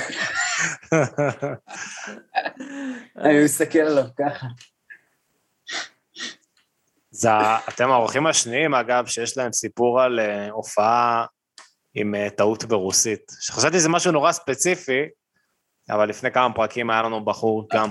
[3.17, 4.47] אני מסתכל עליו ככה.
[7.17, 7.29] זה
[7.69, 11.25] אתם האורחים השניים, אגב, שיש להם סיפור על אה, הופעה
[11.93, 13.31] עם אה, טעות ברוסית.
[13.39, 15.01] שחשבתי שזה משהו נורא ספציפי,
[15.89, 17.89] אבל לפני כמה פרקים היה לנו בחור גם,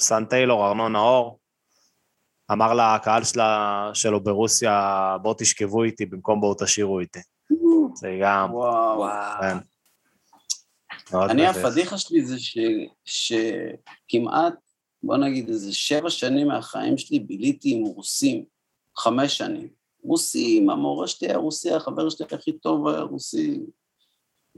[0.00, 1.38] סן טיילור, ארנון נאור,
[2.52, 7.20] אמר לקהל שלה, שלו ברוסיה, בואו תשכבו איתי במקום בואו תשאירו איתי.
[7.94, 9.06] זה גם, וואו.
[9.40, 9.56] כן.
[11.30, 11.46] אני.
[11.46, 12.58] הפדיחה שלי זה ש,
[13.04, 14.67] שכמעט,
[15.08, 18.44] בוא נגיד, איזה שבע שנים מהחיים שלי ביליתי עם רוסים,
[18.96, 19.68] חמש שנים.
[20.04, 23.60] רוסים, המורה שלי היה רוסי, החבר שלי הכי טוב היה רוסי,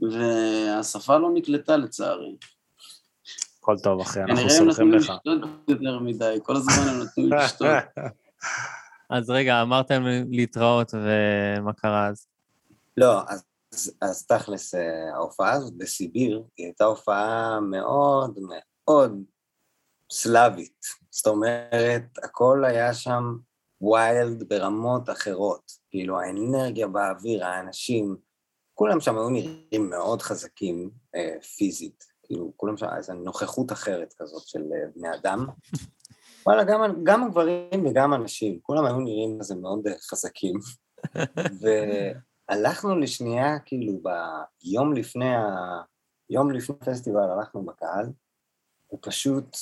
[0.01, 2.35] והשפה לא נקלטה לצערי.
[3.59, 5.09] הכל טוב, אחי, אנחנו כנראה הם נתנו סולחים לי לך.
[5.09, 7.67] לשתות יותר מדי, כל הזמן הם נתנו לי לשתות.
[9.09, 12.27] אז רגע, אמרתם להתראות, ומה קרה אז?
[12.97, 13.43] לא, אז,
[13.73, 19.23] אז, אז תכלס, אה, ההופעה הזאת בסיביר, היא הייתה הופעה מאוד מאוד
[20.11, 20.85] סלאבית.
[21.09, 23.37] זאת אומרת, הכל היה שם
[23.81, 25.71] ויילד ברמות אחרות.
[25.89, 28.15] כאילו, האנרגיה באוויר, האנשים,
[28.73, 32.03] כולם שם היו נראים מאוד חזקים אה, פיזית.
[32.23, 35.47] כאילו, כולם שם, איזו נוכחות אחרת כזאת של אה, בני אדם.
[36.45, 40.59] וואלה, גם, גם הגברים וגם הנשים, כולם היו נראים כזה מאוד אה, חזקים.
[42.49, 45.45] והלכנו לשנייה, כאילו, ביום לפני ה...
[46.29, 48.05] יום לפני הפסטיבל הלכנו בקהל,
[48.93, 49.57] ופשוט,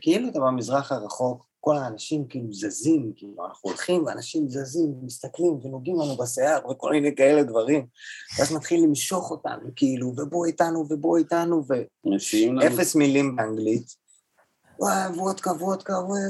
[0.00, 5.96] כאילו אתה במזרח הרחוק, כל האנשים כאילו זזים, כאילו אנחנו הולכים ואנשים זזים ומסתכלים ונוגעים
[6.00, 7.86] לנו בשיער וכל מיני כאלה דברים,
[8.38, 11.64] ואז מתחיל למשוך אותנו, כאילו, ובוא איתנו ובוא איתנו,
[12.60, 14.06] ואפס מילים באנגלית.
[14.78, 16.20] וואי, וודקה, וודקה, וואי,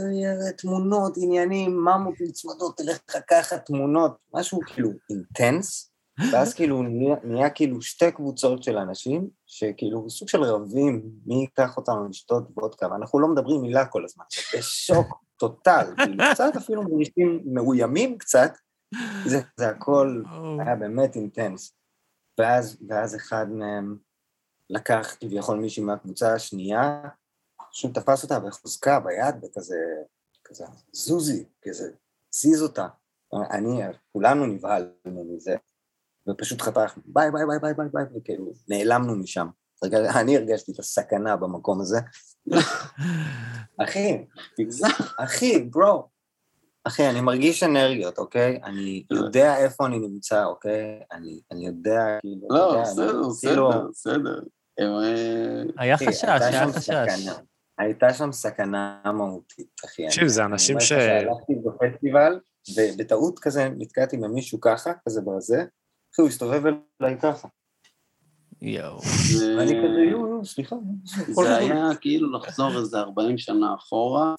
[0.56, 5.90] תמונות, עניינים, ממות מצוודות, תלך לקחת תמונות, משהו כאילו אינטנס,
[6.32, 11.76] ואז כאילו נהיה, נהיה כאילו שתי קבוצות של אנשים, שכאילו סוג של רבים, מי ייקח
[11.76, 14.24] אותנו לשתות וודקה, ואנחנו לא מדברים מילה כל הזמן,
[14.58, 18.52] בשוק טוטל, כאילו קצת אפילו מרגישים מאוימים קצת,
[19.26, 20.22] זה, זה הכל
[20.60, 21.72] היה באמת אינטנס.
[22.38, 23.96] ואז, ואז אחד מהם
[24.70, 27.02] לקח כביכול מישהי מהקבוצה השנייה,
[27.70, 29.76] פשוט תפס אותה בחוזקה ביד וכזה,
[30.44, 31.92] כזה, זוזי, כזה,
[32.34, 32.86] הזיז אותה.
[33.50, 35.56] אני, כולנו נבהלנו מזה,
[36.28, 39.46] ופשוט חתכנו, ביי ביי ביי ביי ביי ביי, וכאילו, נעלמנו משם.
[40.20, 41.98] אני הרגשתי את הסכנה במקום הזה.
[43.82, 44.24] אחי.
[45.18, 46.08] אחי, bro.
[46.84, 48.60] אחי, אני מרגיש אנרגיות, אוקיי?
[48.64, 51.00] אני יודע איפה אני נמצא, אוקיי?
[51.12, 52.46] אני, אני יודע, כאילו...
[52.46, 54.40] אתה לא, בסדר, אני- כאילו, בסדר, בסדר.
[54.80, 57.28] אה, היה חשש, היה חשש.
[57.78, 60.06] הייתה שם סכנה מהותית, אחי.
[60.06, 60.88] תקשיב, זה אנשים ש...
[60.88, 62.40] שהלכתי בפסטיבל,
[62.76, 65.64] ובטעות כזה נתקעתי במישהו ככה, כזה אחי,
[66.20, 66.62] הוא הסתובב
[67.02, 67.48] אליי ככה.
[68.62, 68.98] יואו.
[69.56, 70.76] ואני כזה, יואו, יואו, סליחה.
[71.04, 74.34] זה טוב." היה כאילו לחזור איזה 40 שנה אחורה,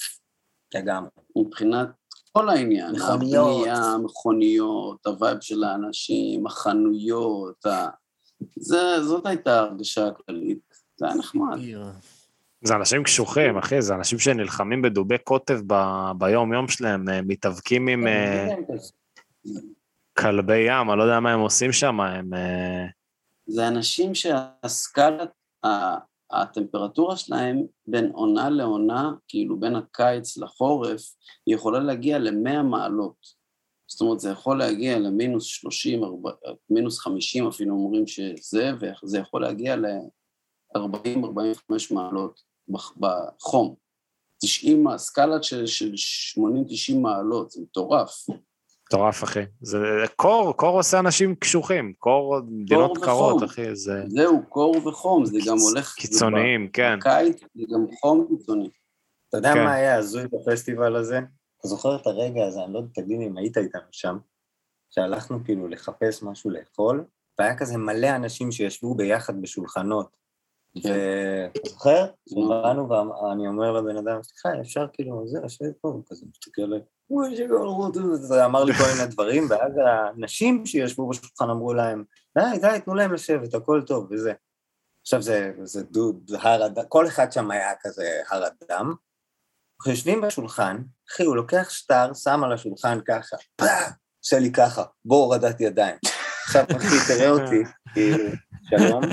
[0.76, 1.10] לגמרי.
[1.38, 1.88] מבחינת
[2.32, 3.14] כל העניין, מכוניות.
[3.14, 7.88] הבנייה, מכוניות, ה vibe של האנשים, החנויות, ה...
[8.56, 10.60] זה, זאת הייתה ההרגשה הכללית,
[10.98, 11.58] זה היה נחמד.
[12.62, 18.08] זה אנשים קשוחים, אחי, זה אנשים שנלחמים בדובי קוטב ב- ביום-יום שלהם, אה, מתאבקים עם
[18.08, 18.48] אה,
[20.18, 22.34] כלבי ים, אני לא יודע מה הם עושים שם, הם...
[22.34, 22.86] אה,
[23.50, 25.30] זה אנשים שהסקלת,
[26.32, 31.02] הטמפרטורה שלהם בין עונה לעונה, כאילו בין הקיץ לחורף,
[31.46, 33.48] היא יכולה להגיע ל-100 מעלות.
[33.90, 36.36] זאת אומרת, זה יכול להגיע למינוס 30, 40,
[36.70, 40.80] מינוס 50 אפילו אומרים שזה, וזה יכול להגיע ל-40-45
[41.92, 43.76] מעלות בח- בחום.
[44.42, 45.92] 90, הסקאלה של, של
[46.40, 48.26] 80-90 מעלות, זה מטורף.
[48.88, 49.44] מטורף, אחי.
[49.62, 49.78] זה
[50.16, 53.06] קור, קור עושה אנשים קשוחים, קור, מדינות וחום.
[53.06, 55.94] קרות, אחי, זה זהו, קור וחום, זה גם הולך...
[55.94, 57.00] קיצוניים, כן.
[57.00, 58.70] בקיץ זה גם חום קיצוני.
[59.30, 59.64] אתה יודע כן.
[59.64, 61.20] מה היה הזוי בפסטיבל הזה?
[61.60, 64.18] אתה זוכר את הרגע הזה, אני לא יודע, תגיד אם היית איתנו שם,
[64.90, 67.06] שהלכנו כאילו לחפש משהו לאכול,
[67.40, 70.18] והיה כזה מלא אנשים שישבו ביחד בשולחנות.
[70.84, 72.06] ואתה זוכר?
[72.50, 76.80] באנו ואני אומר לבן אדם, סליחה, אפשר כאילו, זה, לשבת פה, הוא כזה מסתכל עליי,
[77.10, 81.10] "וואי, יש לי כבר לראות את זה." אמר לי כל מיני דברים, ואז האנשים שישבו
[81.10, 82.04] בשולחן אמרו להם,
[82.38, 84.34] די, די, תנו להם לשבת, הכל טוב, וזה.
[85.02, 88.94] עכשיו זה, זה דוד, הר אדם, כל אחד שם היה כזה הר אדם.
[89.80, 90.78] אנחנו יושבים בשולחן,
[91.10, 95.96] אחי, הוא לוקח שטר, שם על השולחן ככה, פאח, עושה לי ככה, בוא הורדת ידיים.
[96.46, 97.64] עכשיו, אחי, תראה אותי,
[97.94, 98.30] כאילו,
[98.70, 99.04] שלום.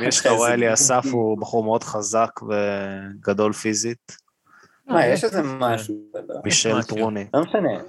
[0.00, 4.16] מי שאתה רואה אלי אסף הוא בחור מאוד חזק וגדול פיזית,
[4.86, 5.94] מה, יש איזה משהו,
[6.44, 6.82] מישל.
[6.82, 7.24] טרוני.
[7.34, 7.80] לא משנה.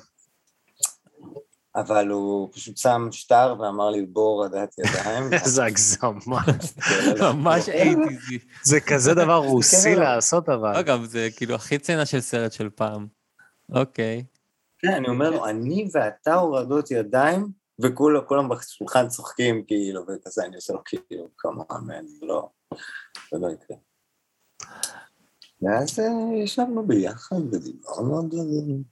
[1.76, 5.34] אבל הוא פשוט שם שטר ואמר לי, בוא הורדת ידיים.
[5.44, 6.18] איזה הגזמה.
[7.34, 8.40] ממש אייטיזי.
[8.64, 10.04] זה כזה דבר רוסי עליו.
[10.04, 10.76] לעשות אבל.
[10.76, 13.08] אגב, זה כאילו הכי צנע של סרט של פעם.
[13.72, 14.24] אוקיי.
[14.80, 17.48] כן, אני אומר לו, אני ואתה הורדות ידיים,
[17.82, 22.50] וכולם בשולחן צוחקים, כאילו, וכזה, אני עושה לו כאילו, כמובן, לא,
[23.32, 23.78] זה לא יקרה.
[25.62, 28.84] ואז אה, ישבנו ביחד ודיברנו על דברים.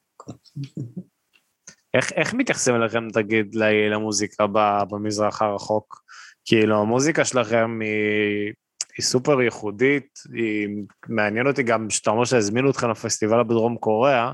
[1.94, 3.56] איך, איך מתייחסים אליכם, תגיד,
[3.92, 4.46] למוזיקה
[4.90, 6.02] במזרח הרחוק?
[6.46, 8.54] כאילו, המוזיקה שלכם היא,
[8.98, 10.68] היא סופר ייחודית, היא
[11.08, 14.32] מעניין אותי גם שאתה אומר שהזמינו אתכם לפסטיבל בדרום קוריאה,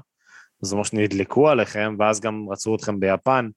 [0.64, 3.50] אז ממש נדלקו עליכם, ואז גם רצו אתכם ביפן.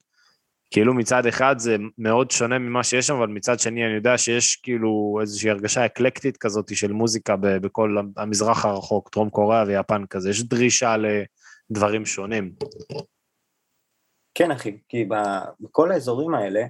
[0.75, 4.57] כאילו מצד אחד זה מאוד שונה ממה שיש שם, אבל מצד שני אני יודע שיש
[4.57, 10.43] כאילו איזושהי הרגשה אקלקטית כזאת של מוזיקה בכל המזרח הרחוק, דרום קוריאה ויפן כזה, יש
[10.43, 10.97] דרישה
[11.70, 12.55] לדברים שונים.
[14.35, 15.09] כן, אחי, כי
[15.61, 16.62] בכל האזורים האלה,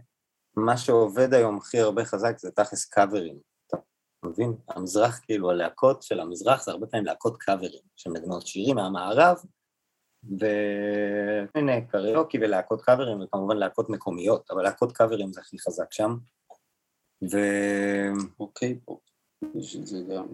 [0.56, 3.36] מה שעובד היום הכי הרבה חזק זה תכלס קאברים.
[3.66, 3.76] אתה
[4.24, 4.52] מבין?
[4.68, 9.36] המזרח, כאילו, הלהקות של המזרח זה הרבה פעמים להקות קאברים, שמנגנות שירים מהמערב,
[10.38, 16.16] והנה קריוקי ולהקות קאברים, וכמובן להקות מקומיות, אבל להקות קאברים זה הכי חזק שם.
[17.32, 17.38] ו...
[18.40, 18.98] אוקיי, פה.
[19.54, 20.26] יש את זה גם...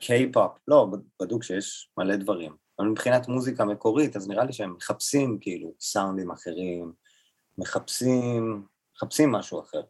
[0.00, 0.86] קיי-פופ, לא,
[1.20, 2.56] בדוק שיש מלא דברים.
[2.78, 6.92] אבל מבחינת מוזיקה מקורית, אז נראה לי שהם מחפשים כאילו סאונדים אחרים,
[7.58, 8.66] מחפשים,
[8.96, 9.82] מחפשים משהו אחר.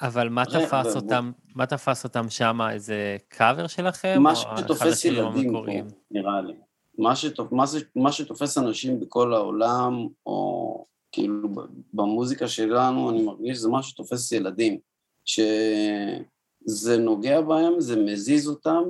[0.00, 2.72] אבל מה תפס ו- אותם, מה תפס אותם שמה?
[2.72, 4.22] איזה קאבר שלכם?
[4.22, 5.64] מה או שתופס ילדים פה?
[6.10, 6.54] נראה לי.
[6.98, 7.52] מה, שתופ...
[7.52, 7.80] מה, זה...
[7.96, 11.48] מה שתופס אנשים בכל העולם, או כאילו
[11.92, 14.78] במוזיקה שלנו, אני מרגיש שזה מה שתופס ילדים.
[15.26, 18.82] שזה נוגע בהם, זה מזיז אותם,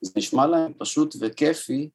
[0.00, 1.90] זה נשמע להם פשוט וכיפי,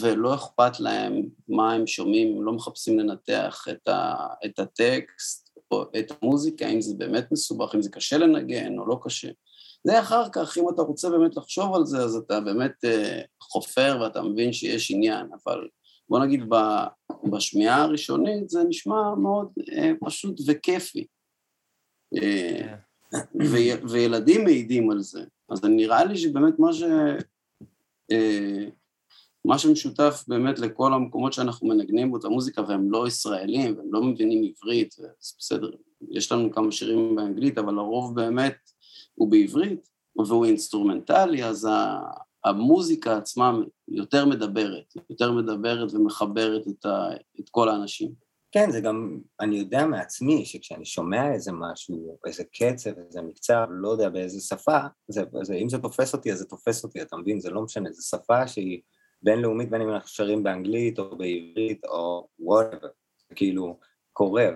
[0.00, 4.14] ולא אכפת להם מה הם שומעים, הם לא מחפשים לנתח את, ה...
[4.44, 9.00] את הטקסט או את המוזיקה, אם זה באמת מסובך, אם זה קשה לנגן או לא
[9.02, 9.28] קשה.
[9.84, 13.98] זה אחר כך, אם אתה רוצה באמת לחשוב על זה, אז אתה באמת אה, חופר
[14.02, 15.68] ואתה מבין שיש עניין, אבל
[16.08, 16.40] בוא נגיד
[17.30, 21.06] בשמיעה הראשונית זה נשמע מאוד אה, פשוט וכיפי.
[22.16, 22.74] אה,
[23.34, 25.24] וי- וילדים מעידים על זה.
[25.50, 26.82] אז נראה לי שבאמת מה ש...
[29.44, 34.02] מה שמשותף באמת לכל המקומות שאנחנו מנגנים בו את המוזיקה והם לא ישראלים והם לא
[34.02, 35.70] מבינים עברית, אז בסדר,
[36.10, 38.56] יש לנו כמה שירים באנגלית, אבל הרוב באמת
[39.18, 39.88] הוא בעברית
[40.26, 42.00] והוא אינסטרומנטלי, אז ה-
[42.44, 43.58] המוזיקה עצמה
[43.88, 47.08] יותר מדברת, יותר מדברת ומחברת את, ה,
[47.40, 48.12] את כל האנשים.
[48.52, 53.88] כן, זה גם, אני יודע מעצמי שכשאני שומע איזה משהו, איזה קצב, איזה מקצב, לא
[53.88, 57.40] יודע באיזה שפה, זה, זה, אם זה תופס אותי, אז זה תופס אותי, אתה מבין?
[57.40, 58.80] זה לא משנה, זו שפה שהיא
[59.22, 62.88] בינלאומית, בין אם אנחנו שרים באנגלית או בעברית או whatever,
[63.34, 63.78] כאילו
[64.18, 64.46] קורה,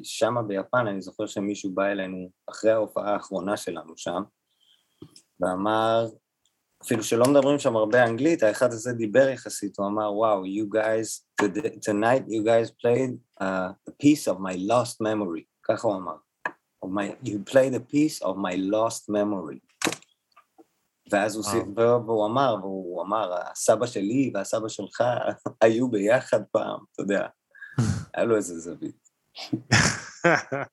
[0.00, 4.22] ושם ביפן אני זוכר שמישהו בא אלינו אחרי ההופעה האחרונה שלנו שם,
[5.40, 6.06] ואמר,
[6.82, 11.42] אפילו שלא מדברים שם הרבה אנגלית, האחד הזה דיבר יחסית, הוא אמר, וואו, you guys,
[11.88, 13.44] tonight you guys played uh,
[13.88, 16.16] a piece of my lost memory, ככה הוא אמר.
[16.84, 19.90] My, you played a piece of my lost memory.
[21.12, 21.64] ואז הוא, סיפ...
[21.76, 25.04] והוא אמר, והוא אמר, הסבא שלי והסבא שלך
[25.62, 27.26] היו ביחד פעם, אתה יודע,
[28.14, 29.08] היה לו איזה זווית.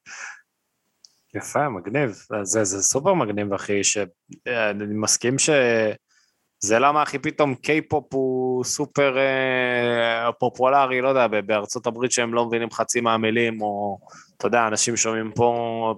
[1.35, 2.23] יפה, מגניב.
[2.43, 5.49] זה, זה סופר מגניב, אחי, שאני מסכים ש...
[6.61, 12.45] זה למה הכי פתאום קיי-פופ הוא סופר אה, פופולרי, לא יודע, בארצות הברית שהם לא
[12.45, 13.99] מבינים חצי מהמילים, או
[14.37, 15.93] אתה יודע, אנשים שומעים פה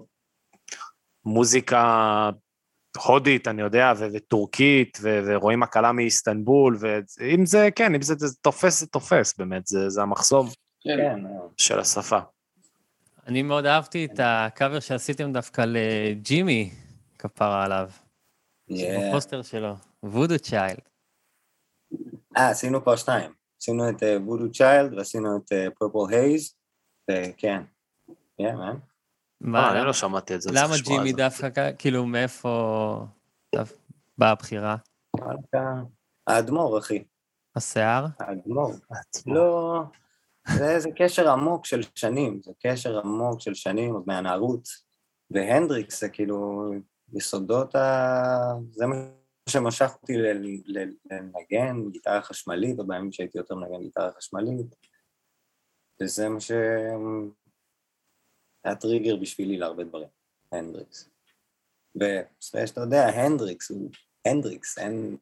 [1.25, 2.29] מוזיקה
[3.05, 8.35] הודית, אני יודע, ו- וטורקית, ו- ורואים הכלה מאיסטנבול, ואם זה, כן, אם זה, זה
[8.41, 10.47] תופס, זה תופס, באמת, זה, זה המחסום
[10.84, 11.19] כן,
[11.57, 12.19] של השפה.
[13.27, 16.71] אני מאוד אהבתי את הקאבר שעשיתם דווקא לג'ימי,
[17.19, 17.89] כפרה עליו.
[18.71, 18.73] Yeah.
[19.09, 20.89] בפוסטר שלו, Voodoo Child.
[22.38, 23.34] אה, עשינו כבר שניים.
[23.61, 26.55] עשינו את Voodoo Child ועשינו את Purple Haze,
[27.11, 27.63] וכן.
[28.38, 28.73] כן, מה?
[29.41, 30.49] מה, אני לא שמעתי את זה.
[30.53, 31.13] למה ג'ימי.
[31.13, 33.05] דווקא, כאילו, מאיפה
[34.17, 34.75] באה הבחירה?
[36.27, 37.03] האדמו"ר, אחי.
[37.55, 38.05] השיער?
[38.19, 38.71] האדמו"ר.
[39.25, 39.84] לא,
[40.58, 44.68] זה, זה קשר עמוק של שנים, זה קשר עמוק של שנים, עוד מהנערות.
[45.32, 46.72] והנדריקס זה כאילו
[47.14, 47.84] יסודות ה...
[48.72, 48.95] זה מה
[49.49, 54.76] שמשך אותי ל- ל- לנגן גיטרה חשמלית, או בימים שהייתי יותר מנגן גיטרה חשמלית,
[56.02, 56.52] וזה מה ש...
[58.64, 60.08] היה טריגר בשבילי להרבה דברים,
[60.52, 61.10] הנדריקס.
[61.95, 63.89] וסלש, אתה יודע, הנדריקס הוא
[64.26, 65.18] הנדריקס, אין,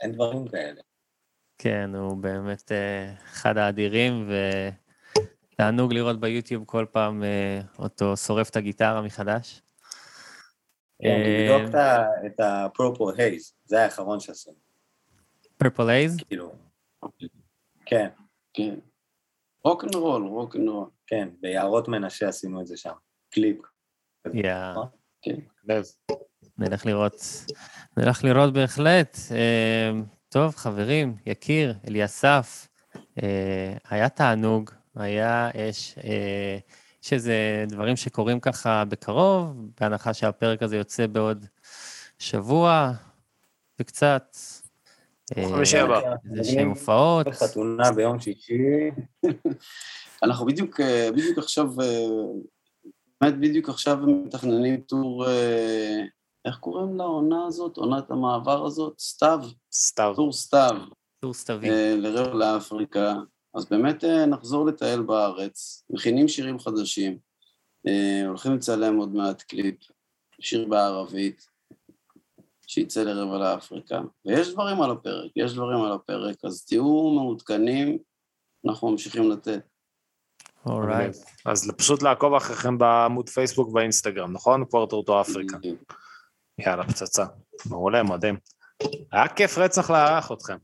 [0.00, 0.82] אין דברים כאלה.
[1.62, 4.30] כן, הוא באמת אה, אחד האדירים,
[5.52, 9.62] ותענוג לראות ביוטיוב כל פעם אה, אותו שורף את הגיטרה מחדש.
[11.02, 14.56] כן, אה, לבדוק את ה- את ה Purple Haze, זה האחרון שעשינו,
[15.56, 16.16] Purple Haze?
[16.28, 16.52] כאילו.
[17.86, 18.08] כן,
[18.54, 18.74] כן.
[19.64, 20.88] רוקנרול, רוקנרול.
[21.06, 22.92] כן, ביערות מנשה עשינו את זה שם,
[23.30, 23.58] קליפ.
[24.34, 24.54] יא,
[25.64, 25.84] לב.
[26.58, 27.14] נלך לראות,
[27.96, 29.16] נלך לראות בהחלט.
[30.32, 32.68] טוב, חברים, יקיר, אליסף,
[33.22, 36.58] אה, היה תענוג, היה, יש, אה,
[37.04, 41.46] יש איזה דברים שקורים ככה בקרוב, בהנחה שהפרק הזה יוצא בעוד
[42.18, 42.92] שבוע
[43.80, 44.36] וקצת.
[45.36, 46.00] אה, חמישי הבא.
[46.30, 47.28] איזה שהם הופעות.
[47.28, 48.90] חתונה ביום שישי,
[50.22, 52.06] אנחנו בדיוק, אה, בדיוק עכשיו, אה,
[53.20, 55.26] באמת בדיוק עכשיו מתכננים טור,
[56.44, 57.76] איך קוראים לעונה הזאת?
[57.76, 58.98] עונת המעבר הזאת?
[58.98, 59.40] סתיו?
[59.72, 60.12] סתיו.
[60.16, 60.76] טור סתיו.
[61.20, 61.70] טור סתווי.
[61.70, 63.14] אה, לרבע לאפריקה.
[63.54, 67.18] אז באמת אה, נחזור לטייל בארץ, מכינים שירים חדשים,
[67.86, 69.76] אה, הולכים לצלם עוד מעט קליפ,
[70.40, 71.46] שיר בערבית,
[72.66, 74.00] שיצא לרבע לאפריקה.
[74.26, 77.98] ויש דברים על הפרק, יש דברים על הפרק, אז תהיו מעודכנים,
[78.66, 79.60] אנחנו ממשיכים לתת.
[80.66, 81.16] Alright.
[81.46, 84.64] אז פשוט לעקוב אחריכם בעמוד פייסבוק ואינסטגרם, נכון?
[84.64, 85.56] Quarter to Africa.
[86.66, 87.24] יאללה, פצצה.
[87.66, 88.36] מעולה, מדהים.
[89.12, 90.56] היה כיף רצח לארח אתכם.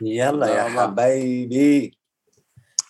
[0.00, 0.86] יאללה, תודה יא רבה.
[0.86, 1.90] חבייבי.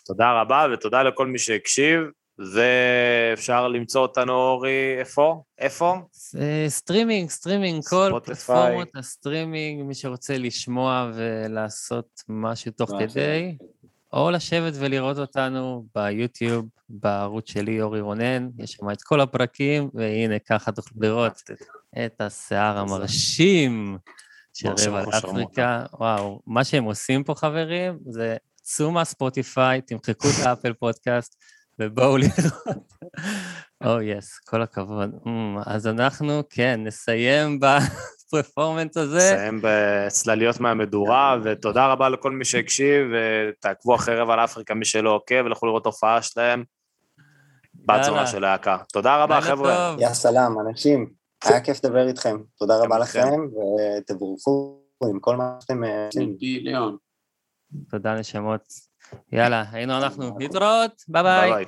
[0.06, 2.00] תודה רבה ותודה לכל מי שהקשיב,
[2.38, 5.42] ואפשר למצוא אותנו, אורי, איפה?
[5.58, 5.96] איפה?
[6.40, 8.20] אה, סטרימינג, סטרימינג, כל.
[8.24, 13.56] פלטפורמות הסטרימינג, מי שרוצה לשמוע ולעשות משהו תוך כדי,
[14.14, 20.38] או לשבת ולראות אותנו ביוטיוב, בערוץ שלי, אורי רונן, יש שם את כל הפרקים, והנה,
[20.38, 21.42] ככה תוכלו לראות
[22.06, 23.98] את השיער המרשים
[24.54, 25.04] של רבע.
[25.12, 25.84] לאפריקה.
[25.92, 31.44] וואו, מה שהם עושים פה, חברים, זה צאו מהספוטיפיי, תמחקו את האפל פודקאסט,
[31.78, 32.94] ובואו לראות.
[33.84, 35.10] או יס, כל הכבוד.
[35.24, 35.28] Mm,
[35.66, 39.34] אז אנחנו, כן, נסיים בפרפורמנס הזה.
[39.34, 45.42] נסיים בצלליות מהמדורה, ותודה רבה לכל מי שהקשיב, ותעקבו אחרי רבע לאפריקה, מי שלא עוקב,
[45.44, 46.64] ולכו לראות הופעה שלהם.
[48.02, 48.76] זונה של להקה.
[48.92, 49.96] תודה רבה, חבר'ה.
[49.98, 51.10] יא סלאם, אנשים.
[51.44, 52.36] היה כיף לדבר איתכם.
[52.58, 53.30] תודה רבה לכם.
[53.98, 54.80] ותבורכו
[55.10, 56.08] עם כל מה שאתם אה.
[57.90, 58.60] תודה, נשמות.
[59.32, 60.38] יאללה, היינו אנחנו.
[60.38, 61.02] להתראות.
[61.08, 61.64] ביי ביי.